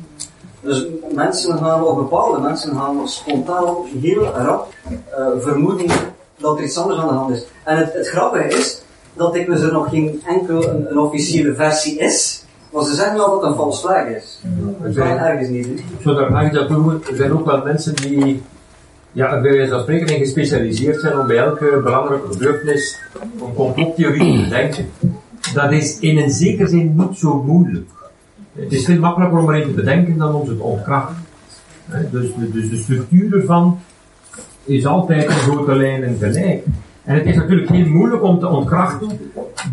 Dus 0.61 0.87
mensen 1.15 1.59
gaan, 1.59 1.83
of 1.83 1.97
bepaalde 1.97 2.41
mensen 2.41 2.77
gaan 2.77 3.09
spontaan 3.09 3.75
heel 4.01 4.25
rap 4.25 4.73
uh, 4.91 5.27
vermoeden 5.39 5.91
dat 6.39 6.59
er 6.59 6.65
iets 6.65 6.79
anders 6.79 7.01
aan 7.01 7.09
de 7.09 7.15
hand 7.15 7.37
is. 7.37 7.45
En 7.65 7.77
het, 7.77 7.93
het 7.93 8.09
grappige 8.09 8.49
is, 8.49 8.83
dat 9.15 9.35
ik 9.35 9.49
er 9.49 9.73
nog 9.73 9.89
geen 9.89 10.23
enkel 10.27 10.69
een, 10.69 10.91
een 10.91 10.99
officiële 10.99 11.55
versie 11.55 11.99
is, 11.99 12.45
maar 12.73 12.85
ze 12.85 12.95
zeggen 12.95 13.17
wel 13.17 13.31
dat 13.31 13.41
het 13.41 13.51
een 13.51 13.57
vals 13.57 13.81
flag 13.81 14.07
is. 14.07 14.41
Dat 14.83 14.95
kan 14.95 15.07
ergens 15.07 15.49
niet. 15.49 15.67
Ik 15.67 16.05
daar 16.05 16.17
eigenlijk 16.17 16.53
dat 16.53 16.69
noemen, 16.69 17.03
er 17.11 17.17
zijn 17.17 17.33
ook 17.33 17.47
wel 17.47 17.65
mensen 17.65 17.97
die 17.97 18.43
ja, 19.13 19.41
bij 19.41 19.53
wijze 19.53 19.71
van 19.71 19.81
spreken 19.81 20.07
in 20.07 20.19
gespecialiseerd 20.19 21.01
zijn 21.01 21.19
om 21.19 21.27
bij 21.27 21.37
elke 21.37 21.81
belangrijke 21.83 22.33
gebeurtenis 22.33 22.99
een 23.21 23.55
complottheorie 23.55 24.37
te 24.37 24.43
bedenken. 24.43 24.89
Dat 25.55 25.73
is 25.73 25.99
in 25.99 26.19
een 26.19 26.31
zekere 26.31 26.69
zin 26.69 26.95
niet 26.97 27.19
zo 27.19 27.43
moeilijk. 27.43 27.91
Het 28.53 28.73
is 28.73 28.85
veel 28.85 28.99
makkelijker 28.99 29.39
om 29.39 29.51
er 29.51 29.63
te 29.63 29.69
bedenken 29.69 30.19
dan 30.19 30.35
om 30.35 30.47
ze 30.47 30.57
te 30.57 30.63
ontkrachten. 30.63 31.17
Dus, 32.11 32.29
dus 32.53 32.71
de 32.71 32.77
structuur 32.77 33.35
ervan 33.35 33.81
is 34.69 34.87
altijd 34.87 35.25
in 35.25 35.31
grote 35.31 35.77
lijnen 35.77 36.17
gelijk. 36.21 36.65
En 37.05 37.15
het 37.15 37.27
is 37.27 37.37
natuurlijk 37.37 37.71
heel 37.71 37.87
moeilijk 37.87 38.23
om 38.23 38.39
te 38.39 38.49
ontkrachten 38.49 39.09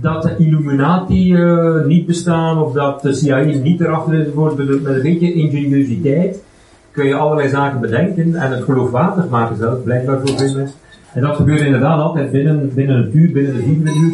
dat 0.02 0.24
de 0.24 0.36
Illuminati 0.38 1.36
eh, 1.36 1.86
niet 1.86 2.06
bestaan 2.06 2.58
of 2.58 2.74
dat 2.74 3.02
de 3.02 3.14
CIA 3.14 3.40
niet 3.40 3.82
erachter 3.82 4.14
is. 4.14 4.34
Wordt. 4.34 4.58
Met 4.58 4.96
een 4.96 5.02
beetje 5.02 5.34
ingeniositeit 5.34 6.44
kun 6.92 7.06
je 7.06 7.16
allerlei 7.16 7.50
zaken 7.50 7.80
bedenken 7.80 8.36
en 8.36 8.52
het 8.52 8.64
geloofwaardig 8.64 9.30
maken 9.30 9.58
zelf, 9.58 9.84
blijkbaar 9.84 10.20
voor 10.20 10.36
mensen. 10.40 10.70
En 11.14 11.22
dat 11.22 11.36
gebeurt 11.36 11.62
inderdaad 11.62 12.00
altijd 12.00 12.32
binnen, 12.32 12.72
binnen 12.74 12.96
een 12.96 13.18
uur, 13.18 13.32
binnen 13.32 13.56
de 13.56 13.62
24 13.64 14.04
uur. 14.04 14.14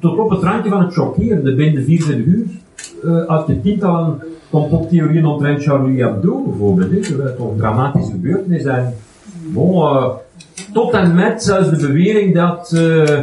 Tot 0.00 0.18
op 0.18 0.30
het 0.30 0.42
randje 0.42 0.70
van 0.70 0.80
het 0.80 0.94
chockerende 0.94 1.54
binnen 1.54 1.74
de 1.74 1.82
24 1.82 2.26
uur. 2.26 2.44
Uh, 3.04 3.22
uit 3.22 3.46
de 3.46 3.60
tientallen 3.60 4.22
complottheorieën 4.50 5.26
omtrent 5.26 5.62
Charlie 5.62 6.02
Hebdo 6.02 6.42
bijvoorbeeld. 6.42 7.08
Hè, 7.08 7.16
dat 7.16 7.36
toch 7.36 7.56
dramatische 7.56 8.10
gebeurtenissen. 8.10 8.74
En, 8.76 8.94
tot 10.72 10.92
en 10.92 11.14
met 11.14 11.42
zelfs 11.42 11.70
de 11.70 11.76
bewering 11.76 12.34
dat 12.34 12.70
uh, 12.74 12.80
uh, 12.80 13.18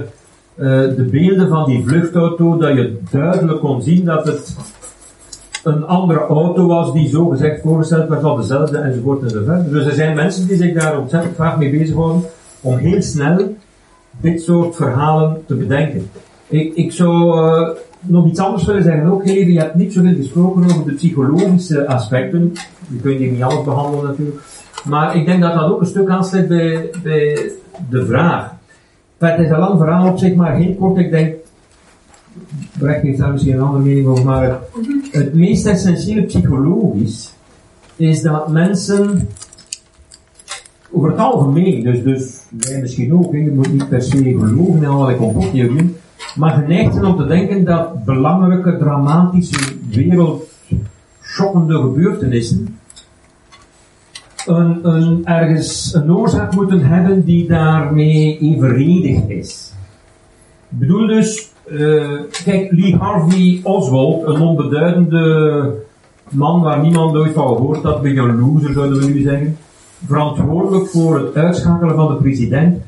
de 0.96 1.08
beelden 1.12 1.48
van 1.48 1.65
die 1.65 1.84
vluchtauto, 1.86 2.58
dat 2.58 2.75
je 2.75 2.98
duidelijk 3.12 3.60
kon 3.60 3.82
zien 3.82 4.06
dat 4.06 4.25
het 4.25 4.56
een 5.63 5.86
andere 5.86 6.20
auto 6.20 6.68
was 6.68 6.94
die 6.94 7.10
zo 7.10 7.27
gezegd 7.27 7.62
voorgesteld 7.62 8.10
werd 8.10 8.22
van 8.22 8.38
dezelfde 8.42 8.77
enzovoort 8.77 9.24
enzovoort. 9.24 9.70
Dus 9.70 9.86
er 9.86 9.94
zijn 9.94 10.15
mensen 10.15 10.48
die 10.48 10.58
zich 10.58 10.74
daar 10.74 11.00
ontzettend 11.00 11.36
vaak 11.36 11.58
mee 11.58 11.70
bezighouden 11.70 12.24
om 12.62 12.77
heel 12.77 13.01
snel 13.01 13.56
dit 14.22 14.42
soort 14.42 14.75
verhalen 14.75 15.44
te 15.48 15.56
bedenken. 15.56 16.10
Ik, 16.48 16.75
ik 16.75 16.92
zou 16.92 17.38
uh, 17.38 17.70
nog 18.00 18.27
iets 18.27 18.39
anders 18.39 18.65
willen 18.65 18.84
zeggen 18.84 19.12
ook, 19.12 19.25
je 19.25 19.60
hebt 19.60 19.75
niet 19.75 19.94
zoveel 19.94 20.15
gesproken 20.15 20.63
over 20.63 20.86
de 20.86 20.94
psychologische 20.94 21.88
aspecten. 21.88 22.53
Je 22.88 23.00
kunt 23.01 23.18
hier 23.18 23.32
niet 23.32 23.44
alles 23.44 23.63
behandelen 23.63 24.06
natuurlijk. 24.06 24.39
Maar 24.84 25.16
ik 25.16 25.25
denk 25.25 25.42
dat 25.42 25.54
dat 25.54 25.72
ook 25.72 25.80
een 25.80 25.86
stuk 25.88 26.10
aansluit 26.10 26.48
bij, 26.48 26.90
bij 27.04 27.52
de 27.90 28.06
vraag. 28.06 28.52
Het 29.18 29.40
is 29.40 29.50
een 29.50 29.60
lang 29.60 29.78
verhaal 29.78 30.10
op 30.10 30.18
zich, 30.18 30.36
maar 30.36 30.56
heel 30.56 30.75
kort. 30.75 30.98
Ik 30.98 31.12
denk, 31.12 31.36
Brecht 32.78 33.02
heeft 33.02 33.18
daar 33.18 33.32
misschien 33.32 33.54
een 33.54 33.62
andere 33.62 33.84
mening 33.84 34.08
over, 34.08 34.25
maar 34.25 34.44
het, 34.44 34.60
het 35.12 35.34
meest 35.34 35.66
essentiële 35.66 36.22
psychologisch 36.22 37.34
is 37.96 38.22
dat 38.22 38.50
mensen 38.50 39.28
over 40.92 41.10
het 41.10 41.20
algemeen, 41.20 41.84
dus, 41.84 42.04
dus 42.04 42.42
wij 42.68 42.82
misschien 42.82 43.13
ook, 43.13 43.34
je 43.34 43.52
moet 43.52 43.72
niet 43.72 43.90
per 43.90 44.02
se 44.02 44.18
geloven 44.18 44.75
in 44.75 44.86
allerlei 44.86 45.18
complottheorieën, 45.18 45.96
maar 46.36 46.52
geneigd 46.52 46.94
zijn 46.94 47.06
om 47.06 47.18
te 47.18 47.25
denken 47.25 47.63
dat 47.63 48.06
belangrijke, 48.06 48.78
dramatische, 48.78 49.74
wereldschokkende 49.90 51.74
gebeurtenissen 51.74 52.78
een, 54.45 54.79
een, 54.88 55.25
ergens 55.25 55.93
een 55.93 56.13
oorzaak 56.13 56.55
moeten 56.55 56.85
hebben 56.85 57.25
die 57.25 57.47
daarmee 57.47 58.39
evenredig 58.39 59.27
is. 59.27 59.73
Ik 60.69 60.79
bedoel 60.79 61.07
dus, 61.07 61.51
uh, 61.71 62.19
kijk, 62.43 62.71
Lee 62.71 62.95
Harvey 62.95 63.59
Oswald, 63.63 64.27
een 64.27 64.41
onbeduidende 64.41 65.73
man 66.29 66.62
waar 66.62 66.81
niemand 66.81 67.15
ooit 67.15 67.33
van 67.33 67.47
gehoord 67.47 67.83
had, 67.83 68.03
een 68.03 68.17
een 68.17 68.39
loser 68.39 68.73
zouden 68.73 69.00
we 69.00 69.05
nu 69.05 69.21
zeggen, 69.21 69.57
verantwoordelijk 70.05 70.89
voor 70.89 71.19
het 71.19 71.35
uitschakelen 71.35 71.95
van 71.95 72.07
de 72.07 72.21
president. 72.21 72.81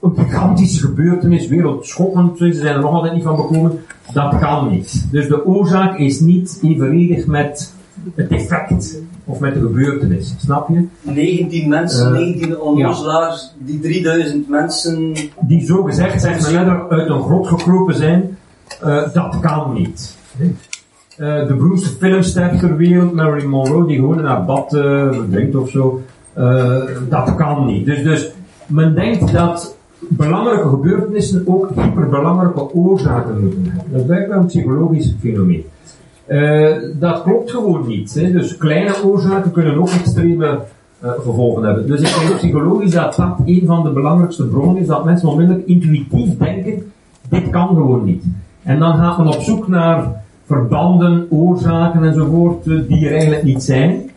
Een 0.00 0.12
gigantische 0.16 0.86
gebeurtenis, 0.86 1.48
wereldschokkend, 1.48 2.38
ze 2.38 2.52
zijn 2.52 2.74
er 2.74 2.80
nog 2.80 2.92
altijd 2.92 3.14
niet 3.14 3.22
van 3.22 3.36
bekomen. 3.36 3.80
Dat 4.12 4.38
kan 4.38 4.70
niet. 4.70 5.06
Dus 5.10 5.28
de 5.28 5.46
oorzaak 5.46 5.98
is 5.98 6.20
niet 6.20 6.60
evenredig 6.62 7.26
met 7.26 7.74
het 8.14 8.30
effect 8.30 9.00
of 9.28 9.40
met 9.40 9.54
de 9.54 9.60
gebeurtenis. 9.60 10.34
Snap 10.38 10.68
je? 10.68 10.84
19 11.02 11.68
mensen, 11.68 12.06
uh, 12.06 12.18
19 12.18 12.60
onnozelaars, 12.60 13.54
ja. 13.58 13.66
die 13.66 13.80
3000 13.80 14.48
mensen... 14.48 15.12
Die 15.40 15.66
zo 15.66 15.82
gezegd 15.82 16.20
zeg 16.20 16.40
maar 16.40 16.60
eerder 16.60 16.88
uit 16.88 17.08
een 17.08 17.22
grot 17.22 17.46
gekropen 17.46 17.94
zijn, 17.94 18.38
uh, 18.84 19.12
dat 19.12 19.40
kan 19.40 19.72
niet. 19.74 20.16
Uh, 20.38 21.46
de 21.46 21.54
beroemdste 21.54 21.88
filmster 21.88 22.58
ter 22.58 22.76
wereld, 22.76 23.12
Marilyn 23.12 23.48
Monroe, 23.48 23.86
die 23.86 23.96
gewoon 23.96 24.18
in 24.18 24.24
haar 24.24 24.44
bad 24.44 24.68
drinkt 25.30 25.56
of 25.56 25.70
zo, 25.70 26.02
dat 27.08 27.34
kan 27.34 27.66
niet. 27.66 27.86
Dus, 27.86 28.02
dus 28.02 28.30
men 28.66 28.94
denkt 28.94 29.32
dat 29.32 29.76
belangrijke 29.98 30.68
gebeurtenissen 30.68 31.42
ook 31.46 31.70
hyperbelangrijke 31.74 32.74
oorzaken 32.74 33.40
moeten 33.40 33.64
hebben. 33.64 33.84
Dat 33.90 34.00
is 34.00 34.06
blijkbaar 34.06 34.38
een 34.38 34.46
psychologisch 34.46 35.14
fenomeen. 35.20 35.64
Uh, 36.28 36.74
dat 36.94 37.22
klopt 37.22 37.50
gewoon 37.50 37.86
niet. 37.86 38.14
Hè. 38.14 38.32
Dus 38.32 38.56
kleine 38.56 39.04
oorzaken 39.04 39.50
kunnen 39.50 39.78
ook 39.78 39.88
extreme 39.88 40.58
uh, 41.04 41.10
gevolgen 41.10 41.64
hebben. 41.64 41.86
Dus 41.86 42.00
ik 42.00 42.26
denk 42.26 42.36
psychologisch 42.36 42.90
dat 42.90 43.14
dat 43.14 43.36
een 43.44 43.62
van 43.66 43.82
de 43.82 43.90
belangrijkste 43.90 44.46
bronnen 44.46 44.76
is, 44.76 44.86
dat 44.86 45.04
mensen 45.04 45.28
onmiddellijk 45.28 45.66
intuïtief 45.66 46.36
denken, 46.36 46.92
dit 47.28 47.50
kan 47.50 47.68
gewoon 47.68 48.04
niet. 48.04 48.24
En 48.62 48.78
dan 48.78 48.96
gaat 48.96 49.18
men 49.18 49.26
op 49.26 49.40
zoek 49.40 49.68
naar 49.68 50.24
verbanden, 50.44 51.26
oorzaken 51.30 52.04
enzovoort, 52.04 52.66
uh, 52.66 52.88
die 52.88 53.06
er 53.06 53.12
eigenlijk 53.12 53.42
niet 53.42 53.62
zijn, 53.62 54.10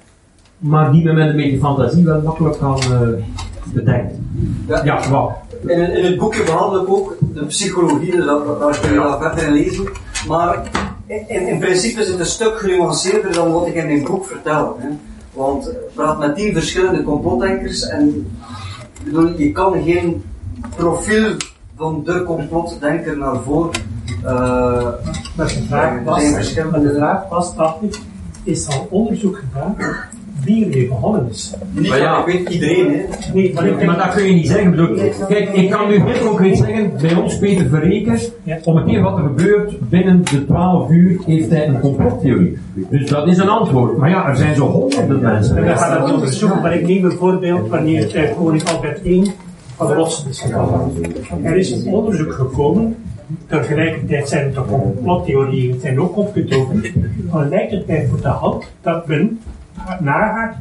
maar 0.57 0.91
die 0.91 1.03
men 1.03 1.15
met 1.15 1.29
een 1.29 1.35
beetje 1.35 1.59
fantasie 1.59 2.03
wel 2.03 2.21
makkelijk 2.21 2.57
kan 2.57 2.79
bedenken. 3.73 4.27
Ja, 4.67 4.83
ja 4.83 5.09
wat? 5.09 5.31
In, 5.65 5.97
in 5.97 6.05
het 6.05 6.17
boekje 6.17 6.43
behandel 6.43 6.81
ik 6.81 6.89
ook 6.89 7.17
de 7.33 7.45
psychologie, 7.45 8.11
dus 8.11 8.25
daar 8.25 8.79
kun 8.81 8.93
je 8.93 8.99
wel 8.99 9.19
verder 9.19 9.47
in 9.47 9.53
lezen. 9.53 9.85
Maar 10.27 10.69
in, 11.11 11.47
in 11.47 11.59
principe 11.59 12.01
is 12.01 12.07
het 12.07 12.19
een 12.19 12.25
stuk 12.25 12.59
genuanceerder 12.59 13.33
dan 13.33 13.51
wat 13.51 13.67
ik 13.67 13.75
in 13.75 13.85
mijn 13.85 14.03
boek 14.03 14.25
vertel. 14.25 14.77
Hè. 14.79 14.87
Want 15.33 15.69
ik 15.69 15.93
praat 15.93 16.19
met 16.19 16.35
tien 16.35 16.53
verschillende 16.53 17.03
complotdenkers 17.03 17.87
en 17.87 18.31
bedoel, 19.03 19.37
je 19.37 19.51
kan 19.51 19.83
geen 19.83 20.23
profiel 20.75 21.35
van 21.75 22.03
de 22.03 22.23
complotdenker 22.23 23.17
naar 23.17 23.41
voren. 23.41 23.81
Uh, 24.23 24.29
maar 25.35 25.47
de 25.47 25.63
vraag 25.67 26.03
was, 26.03 26.53
maar 26.71 26.81
de 26.81 26.93
vraag 26.95 27.29
was, 27.29 27.53
is 28.43 28.67
al 28.67 28.87
onderzoek 28.89 29.37
gedaan 29.37 29.75
wie 30.43 30.81
er 30.81 30.87
begonnen 30.87 31.27
is. 31.29 31.53
Maar 31.73 31.97
ja, 31.97 32.19
ik 32.19 32.25
weet 32.25 32.49
iedereen, 32.49 32.91
hè. 32.91 33.03
Nee, 33.33 33.53
maar, 33.53 33.67
ik, 33.67 33.85
maar 33.85 33.97
dat 33.97 34.13
kun 34.13 34.25
je 34.25 34.33
niet 34.33 34.47
zeggen. 34.47 34.71
Bedoel, 34.71 34.95
kijk, 35.27 35.49
ik 35.53 35.69
kan 35.69 35.87
nu 35.87 36.01
heel 36.01 36.27
concreet 36.27 36.57
zeggen, 36.57 36.91
bij 37.01 37.15
ons 37.15 37.37
Peter 37.37 37.69
Verreken, 37.69 38.19
ja. 38.43 38.59
om 38.63 38.77
een 38.77 38.85
keer 38.85 39.01
wat 39.01 39.17
er 39.17 39.23
gebeurt, 39.23 39.89
binnen 39.89 40.23
de 40.23 40.45
12 40.45 40.89
uur 40.89 41.21
heeft 41.25 41.49
hij 41.49 41.67
een 41.67 41.79
complottheorie. 41.79 42.57
Dus 42.89 43.09
dat 43.09 43.27
is 43.27 43.37
een 43.37 43.49
antwoord. 43.49 43.97
Maar 43.97 44.09
ja, 44.09 44.29
er 44.29 44.35
zijn 44.35 44.55
zo 44.55 44.67
honderden 44.67 45.21
mensen. 45.21 45.57
En 45.57 45.63
we 45.63 45.75
gaan 45.75 45.99
dat 45.99 46.13
onderzoeken, 46.13 46.61
maar 46.61 46.75
ik 46.75 46.87
neem 46.87 47.05
een 47.05 47.11
voorbeeld 47.11 47.69
wanneer 47.69 48.15
eh, 48.15 48.35
koning 48.37 48.63
Albert 48.69 49.05
I 49.05 49.31
van 49.75 49.87
de 49.87 49.93
rots 49.93 50.25
is 50.29 50.39
gevallen. 50.39 50.91
Er 51.43 51.57
is 51.57 51.71
een 51.71 51.93
onderzoek 51.93 52.33
gekomen 52.33 52.95
Tegelijkertijd 53.47 54.29
zijn 54.29 54.45
het 54.45 54.57
ook 54.57 54.67
complottheorieën, 54.67 55.71
het 55.71 55.81
zijn 55.81 55.99
ook 55.99 56.17
opgetogen. 56.17 56.83
Maar 57.31 57.47
lijkt 57.47 57.71
het 57.71 57.87
mij 57.87 58.07
voor 58.09 58.21
de 58.21 58.27
hand 58.27 58.65
dat 58.81 59.07
men 59.07 59.39
nagaat 59.99 60.55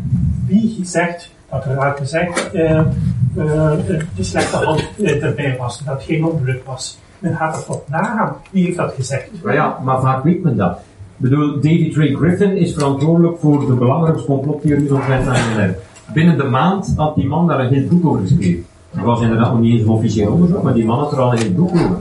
wie 0.47 0.79
zegt 0.83 1.31
dat 1.51 1.65
er 1.65 1.79
uit 1.79 1.99
gezegd 1.99 2.55
uh, 2.55 2.71
uh, 2.71 3.73
de 4.17 4.23
slechte 4.25 4.57
hand 4.57 4.83
erbij 4.99 5.57
was, 5.59 5.83
dat 5.85 5.95
het 5.95 6.03
geen 6.03 6.25
ongeluk 6.25 6.65
was. 6.65 6.99
Men 7.19 7.37
gaat 7.37 7.57
er 7.57 7.65
toch 7.65 7.83
nagaan. 7.87 8.37
Wie 8.51 8.65
heeft 8.65 8.77
dat 8.77 8.93
gezegd? 8.95 9.31
Maar 9.43 9.55
ja, 9.55 9.79
maar 9.85 10.01
vaak 10.01 10.25
weet 10.25 10.43
men 10.43 10.57
dat. 10.57 10.79
Ik 11.17 11.29
bedoel, 11.29 11.55
David 11.55 11.97
Ray 11.97 12.15
Griffin 12.15 12.57
is 12.57 12.73
verantwoordelijk 12.73 13.39
voor 13.39 13.67
de 13.67 13.75
belangrijkste 13.75 14.27
complottheorie 14.27 14.95
omtrent 14.95 15.27
9-11. 15.27 16.13
Binnen 16.13 16.39
de 16.39 16.45
maand 16.45 16.95
had 16.97 17.15
die 17.15 17.27
man 17.27 17.47
daar 17.47 17.61
een 17.61 17.75
heel 17.75 17.89
boek 17.89 18.07
over 18.07 18.21
geschreven. 18.21 18.65
Dat 18.91 19.05
was 19.05 19.21
inderdaad 19.21 19.59
niet 19.59 19.73
eens 19.73 19.83
een 19.83 19.89
officieel 19.89 20.33
onderzoek, 20.33 20.63
maar 20.63 20.75
die 20.75 20.85
man 20.85 20.99
had 20.99 21.13
er 21.13 21.19
al 21.19 21.33
een 21.33 21.39
heel 21.39 21.53
boek 21.53 21.71
over. 21.71 21.97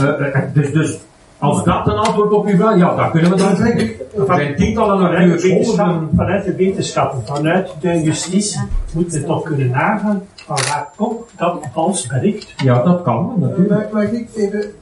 Uh, 0.00 0.36
dus, 0.54 0.72
dus 0.72 0.98
als 1.42 1.64
dat 1.64 1.86
een 1.86 1.96
antwoord 1.96 2.32
op 2.32 2.46
uw 2.46 2.56
vraag, 2.56 2.76
ja, 2.76 2.94
dat 2.94 3.10
kunnen 3.10 3.30
we 3.30 3.36
dan 3.36 3.56
zeggen. 3.56 3.90
Er 4.16 4.24
zijn 4.26 4.56
tientallen 4.56 5.12
natuurscholen. 5.12 6.10
Vanuit 6.16 6.44
de 6.44 6.54
wetenschappen, 6.54 7.22
vanuit 7.24 7.70
de 7.80 8.02
justitie, 8.02 8.60
moeten 8.92 9.20
we 9.20 9.26
toch 9.26 9.42
kunnen 9.42 9.70
nagaan 9.70 10.22
van 10.34 10.56
waar 10.56 10.88
komt 10.96 11.30
dat 11.36 11.64
als 11.74 12.06
bericht? 12.06 12.54
Ja, 12.56 12.82
dat 12.82 13.02
kan 13.02 13.34
natuurlijk. 13.38 13.92
Maar, 13.92 14.12
ik 14.12 14.28
even, 14.34 14.74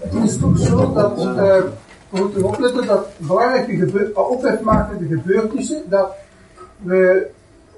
het 0.00 0.24
is 0.24 0.38
toch 0.38 0.58
zo 0.58 0.92
dat 0.92 1.18
uh, 1.18 1.34
we 2.08 2.18
moeten 2.18 2.44
opletten 2.44 2.86
dat 2.86 3.06
belangrijke 3.16 3.76
gebeur, 3.76 4.10
ophefmakende 4.14 5.06
gebeurtenissen, 5.06 5.82
dat 5.88 6.12
we 6.82 7.26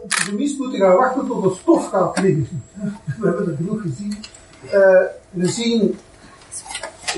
op 0.03 0.11
de 0.11 0.35
mis 0.39 0.57
moeten 0.59 0.79
gaan 0.79 0.97
wachten 0.97 1.27
tot 1.27 1.45
het 1.45 1.55
stof 1.55 1.89
gaat 1.89 2.21
liggen. 2.21 2.63
We 3.21 3.27
hebben 3.27 3.47
er 3.47 3.57
genoeg 3.57 3.83
gezien. 3.83 4.17
Uh, 4.65 4.73
we 5.31 5.49
zien 5.49 5.97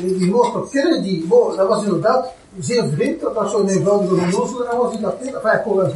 die 0.02 0.30
moord 0.30 0.54
op 0.54 0.70
Kennedy, 0.70 1.24
wow, 1.28 1.56
dat 1.56 1.68
was 1.68 1.84
inderdaad 1.84 2.32
zeer 2.58 2.88
vreemd 2.94 3.20
dat 3.20 3.34
dat 3.34 3.50
zo'n 3.50 3.68
eenvoudige 3.68 4.14
onnozelaar 4.14 4.76
was 4.76 4.94
in 4.94 5.00
dat 5.02 5.20
tijd. 5.20 5.34
Enfin, 5.34 5.52
ik 5.52 5.62
kon 5.62 5.76
wel 5.76 5.92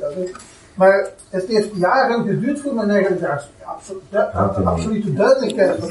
dat 0.00 0.30
Maar 0.74 1.08
het 1.30 1.46
heeft 1.46 1.68
jaren 1.74 2.26
geduurd 2.26 2.60
voor 2.60 2.74
men 2.74 2.90
eigenlijk 2.90 3.20
daar 3.20 3.48
absoluut, 3.64 4.64
absolute 4.64 5.12
duidelijkheid 5.12 5.78
van 5.80 5.90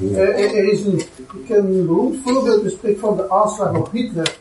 uh, 0.00 0.18
er 0.58 0.72
is 0.72 0.84
een, 0.84 0.98
ik 0.98 1.44
ken 1.46 1.56
een 1.56 1.86
beroemd 1.86 2.16
voorbeeld, 2.24 2.62
bespreek 2.62 2.98
van 2.98 3.16
de 3.16 3.30
aanslag 3.30 3.76
op 3.76 3.88
Hitler. 3.92 4.38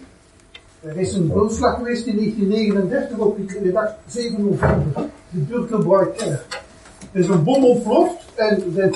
Er 0.81 0.97
is 0.97 1.13
een 1.13 1.27
doodslag 1.27 1.75
geweest 1.75 2.05
in 2.05 2.15
1939 2.15 3.17
op 3.17 3.37
de 3.63 3.71
dag 3.71 3.95
7 4.07 4.45
november, 4.49 5.03
de 5.29 5.39
Birkenbroek 5.39 6.17
Keller. 6.17 6.45
Er 7.11 7.19
is 7.19 7.27
een 7.27 7.43
bom 7.43 7.65
ontploft 7.65 8.25
en 8.35 8.73
de 8.73 8.89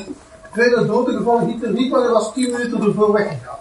vrijdag 0.51 0.85
doden 0.85 1.17
gevallen 1.17 1.45
Hitler 1.45 1.71
niet, 1.71 1.91
maar 1.91 2.01
hij 2.01 2.11
was 2.11 2.33
10 2.33 2.51
minuten 2.51 2.81
ervoor 2.81 3.13
weggegaan. 3.13 3.57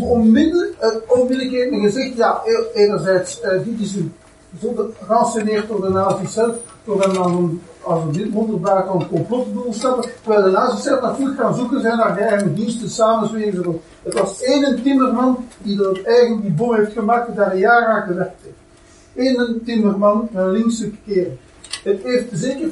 Onmiddellijk, 0.00 0.74
uh, 0.82 1.18
onmiddellijk 1.18 1.50
heeft 1.50 1.82
gezegd, 1.82 2.16
ja, 2.16 2.42
e- 2.44 2.80
enerzijds, 2.80 3.40
uh, 3.44 3.50
dit 3.50 3.80
is 3.80 3.94
een, 3.94 4.12
door 4.60 5.80
de 5.80 5.88
nazi's 5.88 6.32
zelf, 6.32 6.56
door 6.84 7.02
hem 7.02 7.22
aan 7.22 7.36
een, 7.36 7.62
als 7.82 8.16
een 8.16 8.30
wonderbaar 8.30 8.88
een 8.88 9.08
complotdoel 9.08 9.72
stappen, 9.72 10.10
terwijl 10.22 10.44
de 10.44 10.50
nazi's 10.50 10.82
zelf 10.82 11.00
natuurlijk 11.00 11.40
gaan 11.40 11.54
zoeken 11.54 11.80
zijn 11.80 11.96
naar 11.96 12.16
geheime 12.16 12.52
diensten, 12.52 12.90
samenzweren. 12.90 13.80
Het 14.02 14.14
was 14.14 14.42
één 14.42 14.82
timmerman 14.82 15.48
die 15.62 15.76
door 15.76 16.00
eigen 16.04 16.40
die 16.40 16.50
bom 16.50 16.74
heeft 16.74 16.92
gemaakt, 16.92 17.26
die 17.26 17.36
daar 17.36 17.52
een 17.52 17.58
jaar 17.58 17.86
aan 17.86 18.06
gewerkt 18.06 18.40
heeft. 18.42 19.38
Eén 19.38 19.62
timmerman, 19.64 20.28
een 20.34 20.50
linkse 20.50 20.90
kerel. 21.06 21.36
Het 21.82 22.02
heeft 22.02 22.28
zeker 22.32 22.68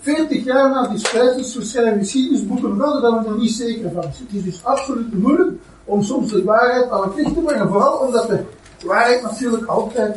40 0.00 0.44
jaar 0.44 0.70
na 0.70 0.88
die 0.88 0.98
spijters 0.98 1.52
verschijnen 1.52 1.98
geschiedenisboeken 1.98 2.78
wel 2.78 3.00
dat 3.00 3.24
we 3.24 3.30
er 3.30 3.38
niet 3.38 3.50
zeker 3.50 3.90
van. 3.92 4.02
Het 4.02 4.16
is 4.32 4.44
dus 4.44 4.64
absoluut 4.64 5.18
moeilijk 5.18 5.50
om 5.86 6.02
soms 6.02 6.32
de 6.32 6.44
waarheid 6.44 6.90
aan 6.90 7.02
het 7.02 7.16
licht 7.16 7.34
te 7.34 7.40
brengen. 7.40 7.68
Vooral 7.68 7.96
omdat 7.96 8.28
de 8.28 8.38
waarheid 8.86 9.22
natuurlijk 9.22 9.66
altijd 9.66 10.16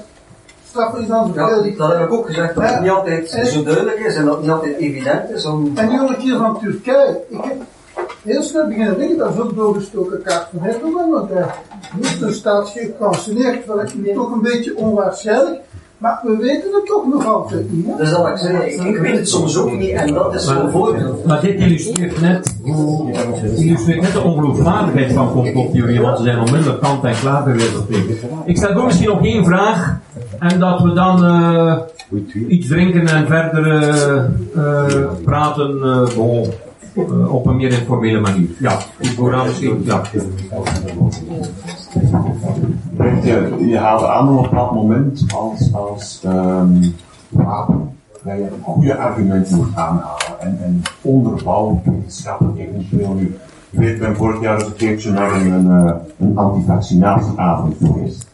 straffer 0.70 1.02
is 1.02 1.08
dan 1.08 1.32
ja, 1.36 1.50
Dat 1.78 1.92
heb 1.92 2.02
ik 2.02 2.14
ook 2.14 2.26
gezegd, 2.26 2.56
dat 2.56 2.64
het 2.64 2.82
niet 2.82 2.90
altijd 2.90 3.32
en, 3.32 3.48
zo 3.48 3.64
duidelijk 3.64 4.00
is 4.00 4.16
en 4.16 4.26
dat 4.26 4.34
het 4.34 4.42
niet 4.42 4.52
altijd 4.52 4.78
evident 4.78 5.30
is. 5.30 5.46
Om... 5.46 5.72
En 5.76 5.90
nu 5.90 6.00
een 6.00 6.18
keer 6.18 6.38
van 6.38 6.60
Turkije. 6.60 7.22
Ik 7.30 7.44
heb 7.44 7.58
heel 8.24 8.44
snel 8.44 8.68
beginnen 8.68 8.98
denken, 8.98 9.18
dat 9.18 9.34
is 9.34 9.40
ook 9.40 9.56
doorgestoken 9.56 10.22
kaart 10.22 10.48
van 10.52 10.68
Erdogan, 10.68 11.10
want 11.10 11.30
hij 11.30 11.46
heeft 12.02 12.22
een 12.22 12.34
staatsgreep 12.34 12.98
geanceneerd, 12.98 13.66
terwijl 13.66 13.88
ik 13.88 14.14
toch 14.14 14.32
een 14.32 14.42
beetje 14.42 14.78
onwaarschijnlijk. 14.78 15.62
Maar 16.00 16.20
we 16.24 16.38
weten 16.38 16.74
het 16.74 16.86
toch 16.86 17.08
nog 17.08 17.26
altijd 17.26 17.72
niet. 17.72 17.86
Hè? 17.86 17.96
Dus 17.98 18.10
dat 18.10 18.28
ik 18.28 18.38
zeg, 18.38 18.66
ik, 18.66 18.98
weet 18.98 19.18
het 19.18 19.30
soms 19.30 19.58
ook 19.58 19.72
niet 19.72 19.90
en 19.90 20.14
dat 20.14 20.36
is 20.36 20.46
zo'n 20.46 20.70
voorbeeld. 20.70 21.26
Maar 21.26 21.42
dit 21.42 21.60
illustreert 21.60 22.22
net, 22.22 22.56
illustreert 23.58 24.02
net 24.02 24.14
de 24.14 24.22
ongeloofwaardigheid 24.22 25.14
van 25.14 25.32
complottheorieën, 25.32 26.02
want 26.02 26.18
ze 26.18 26.24
zijn 26.24 26.40
onmiddellijk 26.40 26.82
kant 26.82 27.04
en 27.04 27.14
klaar 27.14 27.44
bij 27.44 27.54
wijze 27.54 27.84
Ik 28.46 28.58
stel 28.58 28.74
voor 28.74 28.86
misschien 28.86 29.08
nog 29.08 29.26
één 29.26 29.46
vraag 29.46 30.00
en 30.40 30.60
dat 30.60 30.82
we 30.82 30.94
dan 30.94 31.26
uh, 31.26 31.78
iets 32.48 32.68
drinken 32.68 33.08
en 33.08 33.28
verder 33.28 33.66
uh, 33.68 34.24
uh, 34.56 35.06
praten 35.24 35.78
uh, 36.16 37.32
op 37.32 37.46
een 37.46 37.56
meer 37.56 37.72
informele 37.72 38.20
manier. 38.20 38.50
Ja, 38.60 38.80
ik 39.00 39.10
vooraan 39.10 39.48
misschien. 39.48 39.82
Ja. 39.86 40.02
Je, 43.24 43.66
je 43.68 43.78
haalde 43.78 44.08
aan 44.08 44.30
op 44.30 44.36
een 44.36 44.50
bepaald 44.50 44.72
moment 44.72 45.26
als, 45.36 45.74
als 45.74 46.24
um, 46.26 46.96
wapen 47.30 47.90
dat 48.24 48.38
je 48.38 48.50
goede 48.62 48.98
argumenten 48.98 49.58
moet 49.58 49.76
aanhalen 49.76 50.40
en, 50.40 50.58
en 50.64 50.82
onderbouwd 51.02 51.86
wetenschappelijk 51.86 52.58
eventueel 52.58 53.14
nu. 53.14 53.38
Ik 53.70 53.80
weet, 53.80 54.00
ben 54.00 54.16
vorig 54.16 54.42
jaar 54.42 54.56
eens 54.56 54.66
een 54.66 54.76
keertje 54.76 55.12
naar 55.12 55.34
een, 55.34 55.52
een, 55.52 55.94
een 56.20 56.38
antivaccinatieavond 56.38 57.76
geweest. 57.78 58.32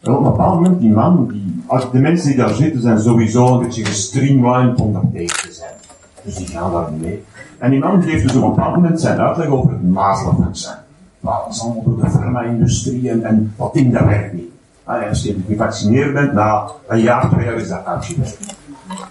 En 0.00 0.12
op 0.12 0.18
een 0.18 0.30
bepaald 0.30 0.54
moment, 0.54 0.80
die 0.80 0.90
man, 0.90 1.28
die, 1.32 1.62
als 1.66 1.90
de 1.90 1.98
mensen 1.98 2.28
die 2.28 2.36
daar 2.36 2.54
zitten 2.54 2.80
zijn 2.80 3.00
sowieso 3.00 3.54
een 3.54 3.62
beetje 3.62 3.84
gestreamlined 3.84 4.80
om 4.80 4.92
daar 4.92 5.10
tegen 5.12 5.48
te 5.48 5.52
zijn. 5.52 5.74
Dus 6.22 6.36
die 6.36 6.46
gaan 6.46 6.72
daar 6.72 6.92
niet 6.92 7.02
mee. 7.02 7.24
En 7.58 7.70
die 7.70 7.80
man 7.80 8.02
geeft 8.02 8.22
dus 8.22 8.36
op 8.36 8.42
een 8.42 8.48
bepaald 8.48 8.74
moment 8.74 9.00
zijn 9.00 9.18
uitleg 9.18 9.48
over 9.48 9.70
het 9.70 9.90
mazelenvaccin. 9.90 10.74
Maar 11.20 11.38
dat 11.44 11.54
is 11.54 11.62
allemaal 11.62 11.82
door 11.82 12.00
de 12.00 12.10
farma-industrie 12.10 13.10
en, 13.10 13.24
en 13.24 13.54
dat 13.56 13.72
ding 13.72 13.92
dat 13.92 14.04
werkt 14.04 14.32
niet. 14.32 14.50
Ah, 14.84 15.08
als 15.08 15.22
je 15.22 15.36
gevaccineerd 15.48 16.12
bent, 16.12 16.32
na 16.32 16.70
een 16.88 17.00
jaar, 17.00 17.30
twee 17.30 17.44
jaar 17.44 17.54
is 17.54 17.68
dat 17.68 17.84
uitgewerkt. 17.84 18.56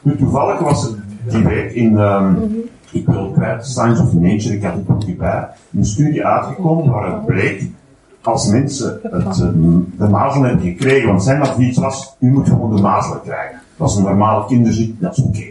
Nu, 0.02 0.18
toevallig 0.18 0.60
was 0.60 0.84
er 0.84 1.04
die 1.30 1.44
week 1.44 1.72
in, 1.72 1.98
um, 1.98 2.52
ik 2.92 3.06
wil 3.06 3.32
kwijt, 3.32 3.66
Science 3.66 4.02
of 4.02 4.14
Nature, 4.14 4.56
ik 4.56 4.64
had 4.64 4.74
het 4.74 4.90
ook 4.90 5.18
bij, 5.18 5.48
een 5.74 5.86
studie 5.86 6.26
uitgekomen 6.26 6.92
waar 6.92 7.12
het 7.12 7.26
bleek, 7.26 7.70
als 8.22 8.48
mensen 8.48 9.00
het, 9.04 9.36
de 9.98 10.08
mazelen 10.10 10.50
hebben 10.50 10.68
gekregen, 10.68 11.08
want 11.08 11.24
zijn 11.24 11.42
advies 11.42 11.78
was, 11.78 12.16
u 12.20 12.32
moet 12.32 12.48
gewoon 12.48 12.76
de 12.76 12.82
mazelen 12.82 13.22
krijgen. 13.22 13.60
Is 13.84 13.96
een 13.96 14.04
normale 14.04 14.46
kinderziekte, 14.46 15.04
dat 15.04 15.18
is 15.18 15.24
oké. 15.24 15.46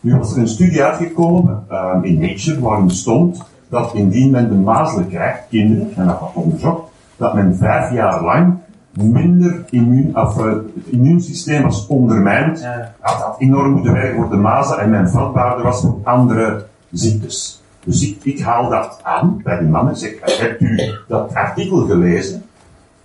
Nu 0.00 0.16
was 0.16 0.32
er 0.32 0.38
een 0.38 0.48
studie 0.48 0.82
uitgekomen 0.82 1.64
um, 1.70 2.04
in 2.04 2.18
Nature 2.18 2.60
waarin 2.60 2.90
stond 2.90 3.44
dat 3.72 3.94
indien 3.94 4.30
men 4.30 4.48
de 4.48 4.54
mazelen 4.54 5.08
krijgt, 5.08 5.40
kinderen, 5.48 5.92
en 5.96 6.06
dat 6.06 6.18
wordt 6.18 6.34
onderzocht, 6.34 6.82
dat 7.16 7.34
men 7.34 7.56
vijf 7.56 7.92
jaar 7.92 8.22
lang 8.22 8.58
minder 8.90 9.64
immuun, 9.70 10.16
of, 10.16 10.38
uh, 10.38 10.52
het 10.52 10.86
immuunsysteem 10.90 11.62
was 11.62 11.86
ondermijnd, 11.86 12.60
ja. 12.60 12.94
dat 13.02 13.12
had 13.12 13.36
enorm 13.38 13.72
moeten 13.72 13.92
werken 13.92 14.16
voor 14.16 14.30
de 14.30 14.36
mazelen 14.36 14.84
en 14.84 14.90
men 14.90 15.10
vatbaarder 15.10 15.64
was 15.64 15.80
voor 15.80 15.98
andere 16.02 16.66
ziektes. 16.90 17.62
Dus 17.84 18.08
ik, 18.08 18.24
ik 18.24 18.40
haal 18.40 18.68
dat 18.68 19.00
aan 19.02 19.40
bij 19.42 19.58
die 19.58 19.68
mannen. 19.68 19.96
Zeg, 19.96 20.38
hebt 20.38 20.60
u 20.60 20.80
dat 21.08 21.34
artikel 21.34 21.86
gelezen? 21.86 22.42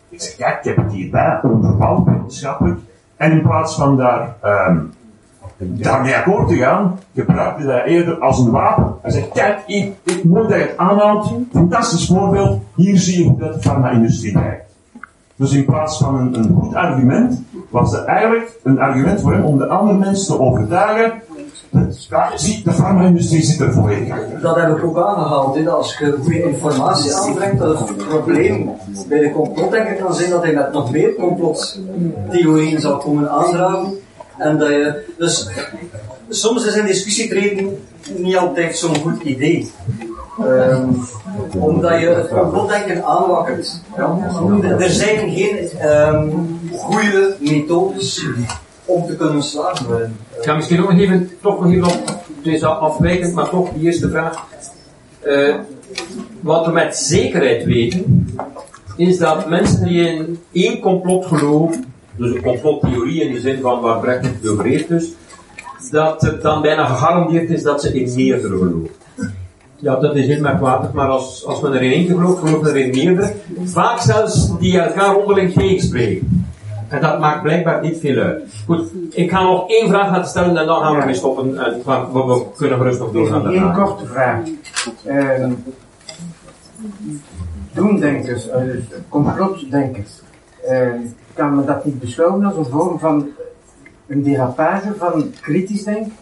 Ik 0.09 0.21
zeg, 0.21 0.37
ja, 0.37 0.57
ik 0.57 0.63
heb 0.63 0.75
het 0.75 0.91
hierbij 0.91 1.39
onderbouwd 1.43 2.05
wetenschappelijk. 2.05 2.79
En 3.17 3.31
in 3.31 3.41
plaats 3.41 3.75
van 3.75 3.97
daar 3.97 4.35
um, 4.69 4.91
daarmee 5.57 6.15
akkoord 6.15 6.47
te 6.47 6.55
gaan, 6.55 6.99
gebruikte 7.15 7.63
hij 7.63 7.83
eerder 7.83 8.19
als 8.19 8.39
een 8.39 8.51
wapen. 8.51 8.93
Hij 9.01 9.11
zegt, 9.11 9.31
kijk, 9.31 9.59
ik, 9.65 9.93
ik 10.03 10.23
mooi 10.23 10.47
dat 10.47 10.59
het 10.59 10.77
aanhaalt, 10.77 11.31
fantastisch 11.51 12.07
voorbeeld, 12.07 12.59
hier 12.75 12.97
zie 12.97 13.23
je 13.23 13.29
hoe 13.29 13.39
dat 13.39 13.53
de 13.53 13.61
farma-industrie 13.61 14.33
werkt. 14.33 14.65
Dus 15.35 15.51
in 15.51 15.65
plaats 15.65 15.97
van 15.97 16.15
een, 16.15 16.39
een 16.39 16.55
goed 16.59 16.75
argument, 16.75 17.43
was 17.69 17.91
het 17.91 18.05
eigenlijk 18.05 18.59
een 18.63 18.79
argument 18.79 19.23
om 19.23 19.57
de 19.57 19.67
andere 19.67 19.97
mensen 19.97 20.35
te 20.35 20.41
overtuigen 20.41 21.13
zie, 22.35 22.63
de 22.63 22.71
farma-industrie 22.71 23.41
zit 23.41 23.59
er 23.59 23.73
volledig 23.73 24.11
achter. 24.11 24.41
Dat 24.41 24.55
heb 24.55 24.77
ik 24.77 24.83
ook 24.83 24.97
aangehaald, 24.97 25.55
dat 25.55 25.67
als 25.67 25.97
je 25.97 26.17
goede 26.23 26.43
informatie 26.43 27.13
aanbrengt, 27.13 27.59
dat 27.59 27.79
het 27.79 27.97
probleem 27.97 28.69
bij 29.09 29.19
de 29.19 29.31
complotdenker 29.31 29.95
kan 29.95 30.13
zijn 30.13 30.29
dat 30.29 30.43
hij 30.43 30.53
met 30.53 30.71
nog 30.71 30.91
meer 30.91 31.15
complottheorieën 31.15 32.79
zal 32.79 32.97
komen 32.97 33.29
aandragen 33.29 33.93
en 34.37 34.57
dat 34.57 34.69
je, 34.69 35.03
dus, 35.17 35.47
soms 36.29 36.65
is 36.65 36.75
een 36.75 36.85
discussie 36.85 37.29
treden 37.29 37.77
niet 38.17 38.37
altijd 38.37 38.77
zo'n 38.77 38.95
goed 38.95 39.23
idee. 39.23 39.71
Um, 40.41 41.05
omdat 41.59 41.99
je 41.99 42.07
het 42.07 42.27
complotdenken 42.27 43.03
aanwakkert. 43.05 43.81
Er 44.79 44.89
zijn 44.89 45.31
geen 45.31 45.69
um, 45.89 46.59
goede 46.71 47.35
methodes 47.39 48.25
om 48.85 49.05
te 49.05 49.15
kunnen 49.15 49.43
slagen. 49.43 50.17
Ik 50.37 50.43
ga 50.43 50.55
misschien 50.55 50.81
ook 50.81 50.91
nog 50.91 50.99
even, 50.99 51.31
toch 51.41 51.59
nog 51.59 51.71
even 51.71 51.87
op, 51.87 52.19
deze 52.43 52.67
afwijkend, 52.67 53.33
maar 53.33 53.49
toch 53.49 53.69
die 53.73 53.83
eerste 53.83 54.09
vraag. 54.09 54.45
Uh, 55.25 55.55
wat 56.41 56.65
we 56.65 56.71
met 56.71 56.97
zekerheid 56.97 57.63
weten, 57.63 58.35
is 58.97 59.17
dat 59.17 59.49
mensen 59.49 59.83
die 59.83 60.07
in 60.07 60.39
één 60.51 60.79
complot 60.79 61.25
geloven, 61.25 61.86
dus 62.17 62.35
een 62.35 62.41
complottheorie 62.41 63.23
in 63.23 63.33
de 63.33 63.39
zin 63.39 63.61
van 63.61 63.81
waar 63.81 63.99
Brecht 63.99 64.25
het 64.25 64.49
over 64.49 64.65
heeft 64.65 64.87
dus, 64.87 65.11
dat 65.91 66.21
het 66.21 66.41
dan 66.41 66.61
bijna 66.61 66.85
gegarandeerd 66.85 67.49
is 67.49 67.63
dat 67.63 67.81
ze 67.81 67.99
in 67.99 68.15
meerdere 68.15 68.57
geloven. 68.57 68.89
Ja, 69.75 69.95
dat 69.95 70.15
is 70.15 70.27
heel 70.27 70.41
merkwaardig, 70.41 70.91
maar 70.91 71.07
als, 71.07 71.45
als 71.45 71.61
men 71.61 71.73
er 71.73 71.81
in 71.81 71.91
één 71.91 72.05
gelooft, 72.05 72.39
gelooft 72.39 72.61
men 72.61 72.71
er 72.71 72.77
in 72.77 72.89
meerdere. 72.89 73.33
Vaak 73.63 73.99
zelfs 73.99 74.57
die 74.59 74.79
elkaar 74.79 75.15
onderling 75.15 75.53
tegenspreken. 75.53 76.45
En 76.87 77.01
dat 77.01 77.19
maakt 77.19 77.41
blijkbaar 77.41 77.81
niet 77.81 77.99
veel 77.99 78.17
uit. 78.17 78.43
Goed, 78.65 78.91
ik 79.09 79.29
ga 79.29 79.43
nog 79.43 79.69
één 79.69 79.89
vraag 79.89 80.11
laten 80.11 80.29
stellen 80.29 80.57
en 80.57 80.65
dan 80.65 80.81
gaan 80.83 80.99
we 80.99 81.05
mee 81.05 81.13
stoppen. 81.13 81.65
En 81.65 81.81
we, 82.13 82.25
we 82.25 82.45
kunnen 82.55 82.77
gerust 82.77 82.99
nog 82.99 83.11
doorgaan. 83.11 83.45
Eén 83.45 83.73
korte 83.73 84.05
vraag. 84.05 84.39
Uh, 85.07 85.45
doemdenkers, 87.73 88.47
uh, 88.47 88.53
complotdenkers, 89.09 90.21
uh, 90.69 90.93
kan 91.37 91.65
dat 91.65 91.85
niet 91.85 91.99
beschouwen 91.99 92.45
als 92.45 92.57
een 92.57 92.65
vorm 92.65 92.99
van 92.99 93.29
een 94.07 94.23
derapage 94.23 94.93
van 94.97 95.33
kritisch 95.41 95.83
denken? 95.83 96.13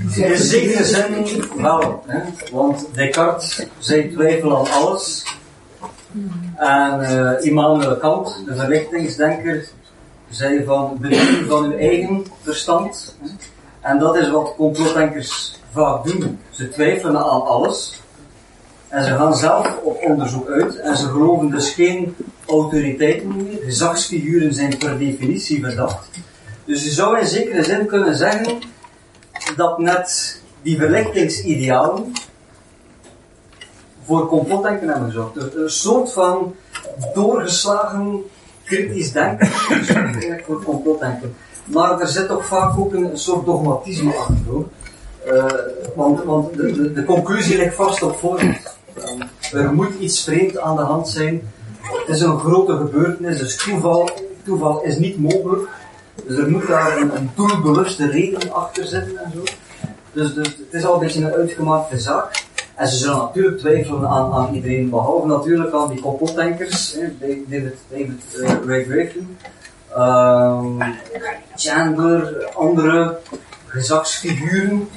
In 0.00 0.36
zekere 0.36 0.84
zin 0.84 1.44
wel, 1.56 2.02
hè? 2.06 2.20
want 2.52 2.88
Descartes 2.92 3.66
zei 3.78 4.12
twijfel 4.12 4.58
aan 4.58 4.72
alles. 4.72 5.26
En 6.56 7.00
uh, 7.00 7.44
Immanuel 7.44 7.96
Kant, 7.96 8.42
de 8.46 8.54
verlichtingsdenker, 8.54 9.68
zei 10.28 10.64
van 10.64 10.96
bediening 11.00 11.46
van 11.48 11.62
hun 11.62 11.78
eigen 11.78 12.24
verstand. 12.42 13.16
En 13.80 13.98
dat 13.98 14.16
is 14.16 14.30
wat 14.30 14.54
complotdenkers 14.56 15.60
vaak 15.70 16.04
doen. 16.04 16.38
Ze 16.50 16.68
twijfelen 16.68 17.16
aan 17.16 17.46
alles. 17.46 18.02
En 18.88 19.04
ze 19.04 19.10
gaan 19.10 19.36
zelf 19.36 19.76
op 19.82 20.02
onderzoek 20.02 20.48
uit. 20.48 20.76
En 20.76 20.96
ze 20.96 21.06
geloven 21.06 21.50
dus 21.50 21.70
geen 21.70 22.16
autoriteiten 22.46 23.36
meer. 23.36 23.58
Gezagsfiguren 23.64 24.54
zijn 24.54 24.78
per 24.78 24.98
definitie 24.98 25.60
verdacht. 25.60 26.08
Dus 26.64 26.84
je 26.84 26.90
zou 26.90 27.18
in 27.18 27.26
zekere 27.26 27.64
zin 27.64 27.86
kunnen 27.86 28.16
zeggen 28.16 28.58
dat 29.56 29.78
net 29.78 30.40
die 30.62 30.76
verlichtingsidealen 30.78 32.12
voor 34.04 34.28
complotdenken 34.28 34.88
hebben 34.88 35.06
gezorgd. 35.06 35.34
Dus 35.34 35.54
een 35.54 35.70
soort 35.70 36.12
van 36.12 36.54
doorgeslagen 37.14 38.22
kritisch 38.64 39.12
denken 39.12 39.48
voor 40.44 40.62
complotdenken. 40.62 41.34
Maar 41.64 42.00
er 42.00 42.08
zit 42.08 42.28
toch 42.28 42.46
vaak 42.46 42.78
ook 42.78 42.92
een, 42.94 43.18
soort 43.18 43.46
dogmatisme 43.46 44.14
achter 44.14 44.36
hoor. 44.46 44.68
Eh, 45.26 45.44
want 45.94 46.54
de, 46.56 46.92
de 46.92 47.04
conclusie 47.04 47.56
ligt 47.56 47.74
vast 47.74 48.02
op 48.02 48.18
voorhand. 48.18 48.73
Er 49.52 49.74
moet 49.74 49.94
iets 49.98 50.24
vreemd 50.24 50.58
aan 50.58 50.76
de 50.76 50.82
hand 50.82 51.08
zijn. 51.08 51.52
Het 51.80 52.08
is 52.08 52.20
een 52.20 52.38
grote 52.38 52.76
gebeurtenis, 52.76 53.38
dus 53.38 53.56
toeval, 53.56 54.10
toeval 54.44 54.82
is 54.82 54.98
niet 54.98 55.18
mogelijk. 55.18 55.68
Dus 56.26 56.38
er 56.38 56.50
moet 56.50 56.66
daar 56.66 56.96
een, 56.96 57.16
een 57.16 57.30
doelbewuste 57.34 58.06
reden 58.06 58.52
achter 58.52 58.86
zitten 58.86 59.18
en 59.18 59.32
zo. 59.34 59.42
Dus, 60.12 60.34
dus 60.34 60.46
het 60.46 60.72
is 60.72 60.84
al 60.84 60.94
een 60.94 61.00
beetje 61.00 61.24
een 61.24 61.32
uitgemaakte 61.32 61.98
zaak. 61.98 62.44
En 62.74 62.88
ze 62.88 62.96
zullen 62.96 63.16
natuurlijk 63.16 63.58
twijfelen 63.58 64.08
aan, 64.08 64.32
aan 64.32 64.54
iedereen, 64.54 64.90
behalve 64.90 65.26
natuurlijk 65.26 65.74
aan 65.74 65.88
die 65.88 66.00
complotdenkers, 66.00 66.96
David, 67.20 67.74
David 67.90 68.22
Ray 68.66 68.84
Griffin, 68.84 69.36
Chandler, 71.56 72.50
andere 72.54 73.18
gezagsfiguren 73.74 74.88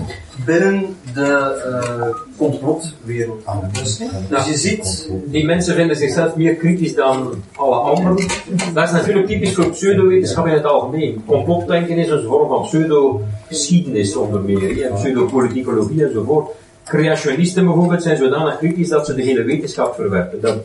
binnen 0.46 0.96
de 1.14 1.62
uh, 1.68 2.16
complotwereld. 2.38 3.44
Dus, 3.72 4.02
dus 4.30 4.46
je 4.48 4.58
ziet... 4.58 5.10
Die 5.26 5.46
mensen 5.46 5.76
vinden 5.76 5.96
zichzelf 5.96 6.36
meer 6.36 6.56
kritisch 6.56 6.96
dan 6.96 7.44
alle 7.56 7.76
anderen. 7.76 8.28
Dat 8.74 8.84
is 8.84 8.92
natuurlijk 8.92 9.28
typisch 9.28 9.54
voor 9.54 9.70
pseudowetenschap 9.70 10.48
in 10.48 10.54
het 10.54 10.66
algemeen. 10.66 11.24
Complotdenken 11.26 11.98
is 11.98 12.10
een 12.10 12.24
vorm 12.24 12.48
van 12.48 12.62
pseudo-geschiedenis 12.62 14.16
onder 14.16 14.42
meer, 14.42 14.92
pseudo-politicologie 14.94 16.06
enzovoort. 16.06 16.50
Creationisten 16.86 17.66
bijvoorbeeld 17.66 18.04
zijn 18.04 18.18
zodanig 18.18 18.58
kritisch 18.58 18.90
dat 18.90 19.06
ze 19.06 19.16
de 19.16 19.24
hele 19.24 19.44
wetenschap 19.44 19.96
verwerpen. 19.96 20.42
Dat, 20.42 20.58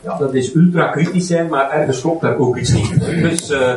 ja, 0.00 0.18
dat 0.18 0.34
is 0.34 0.54
ultra 0.54 0.86
kritisch 0.86 1.26
zijn, 1.26 1.48
maar 1.48 1.70
ergens 1.70 2.00
klopt 2.00 2.20
daar 2.20 2.38
ook 2.38 2.56
iets 2.56 2.72
niet. 2.72 3.00
Dus 3.00 3.50
uh, 3.50 3.72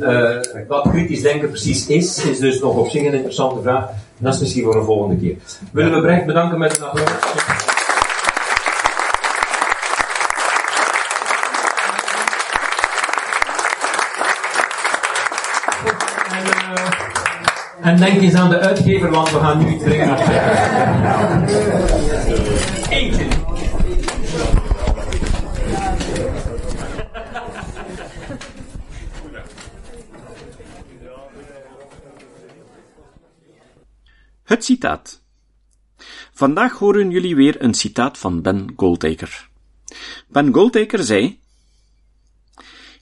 uh, 0.00 0.36
wat 0.68 0.88
kritisch 0.90 1.22
denken 1.22 1.48
precies 1.48 1.86
is, 1.86 2.24
is 2.24 2.38
dus 2.38 2.60
nog 2.60 2.76
op 2.76 2.88
zich 2.88 3.06
een 3.06 3.14
interessante 3.14 3.62
vraag. 3.62 3.88
Dat 4.18 4.34
is 4.34 4.40
misschien 4.40 4.64
voor 4.64 4.76
een 4.76 4.84
volgende 4.84 5.16
keer. 5.16 5.36
Willen 5.72 5.92
we 5.92 6.00
Brecht 6.00 6.26
bedanken 6.26 6.58
met 6.58 6.76
een 6.76 6.84
applaus? 6.84 7.08
En 17.80 17.96
denk 17.96 18.22
eens 18.22 18.34
aan 18.34 18.50
de 18.50 18.58
uitgever, 18.58 19.10
want 19.10 19.30
we 19.30 19.38
gaan 19.38 19.58
nu 19.58 19.78
dringend 19.78 20.20
eten. 22.90 23.47
Citaat. 34.68 35.22
Vandaag 36.32 36.72
horen 36.78 37.10
jullie 37.10 37.36
weer 37.36 37.62
een 37.62 37.74
citaat 37.74 38.18
van 38.18 38.42
Ben 38.42 38.72
Goldacre. 38.76 39.36
Ben 40.28 40.52
Goldacre 40.52 41.02
zei: 41.02 41.40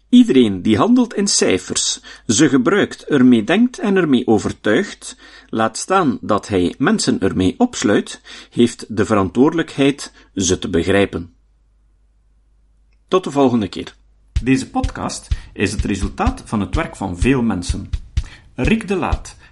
Iedereen 0.08 0.62
die 0.62 0.76
handelt 0.76 1.14
in 1.14 1.26
cijfers, 1.26 2.00
ze 2.26 2.48
gebruikt, 2.48 3.04
ermee 3.04 3.44
denkt 3.44 3.78
en 3.78 3.96
ermee 3.96 4.26
overtuigt, 4.26 5.16
laat 5.48 5.76
staan 5.78 6.18
dat 6.20 6.48
hij 6.48 6.74
mensen 6.78 7.20
ermee 7.20 7.54
opsluit, 7.58 8.20
heeft 8.50 8.96
de 8.96 9.04
verantwoordelijkheid 9.04 10.12
ze 10.34 10.58
te 10.58 10.68
begrijpen. 10.68 11.34
Tot 13.08 13.24
de 13.24 13.30
volgende 13.30 13.68
keer. 13.68 13.94
Deze 14.42 14.70
podcast 14.70 15.28
is 15.52 15.72
het 15.72 15.84
resultaat 15.84 16.42
van 16.44 16.60
het 16.60 16.74
werk 16.74 16.96
van 16.96 17.18
veel 17.18 17.42
mensen. 17.42 17.90
Rick 18.54 18.88
de 18.88 18.96
Laat 18.96 19.35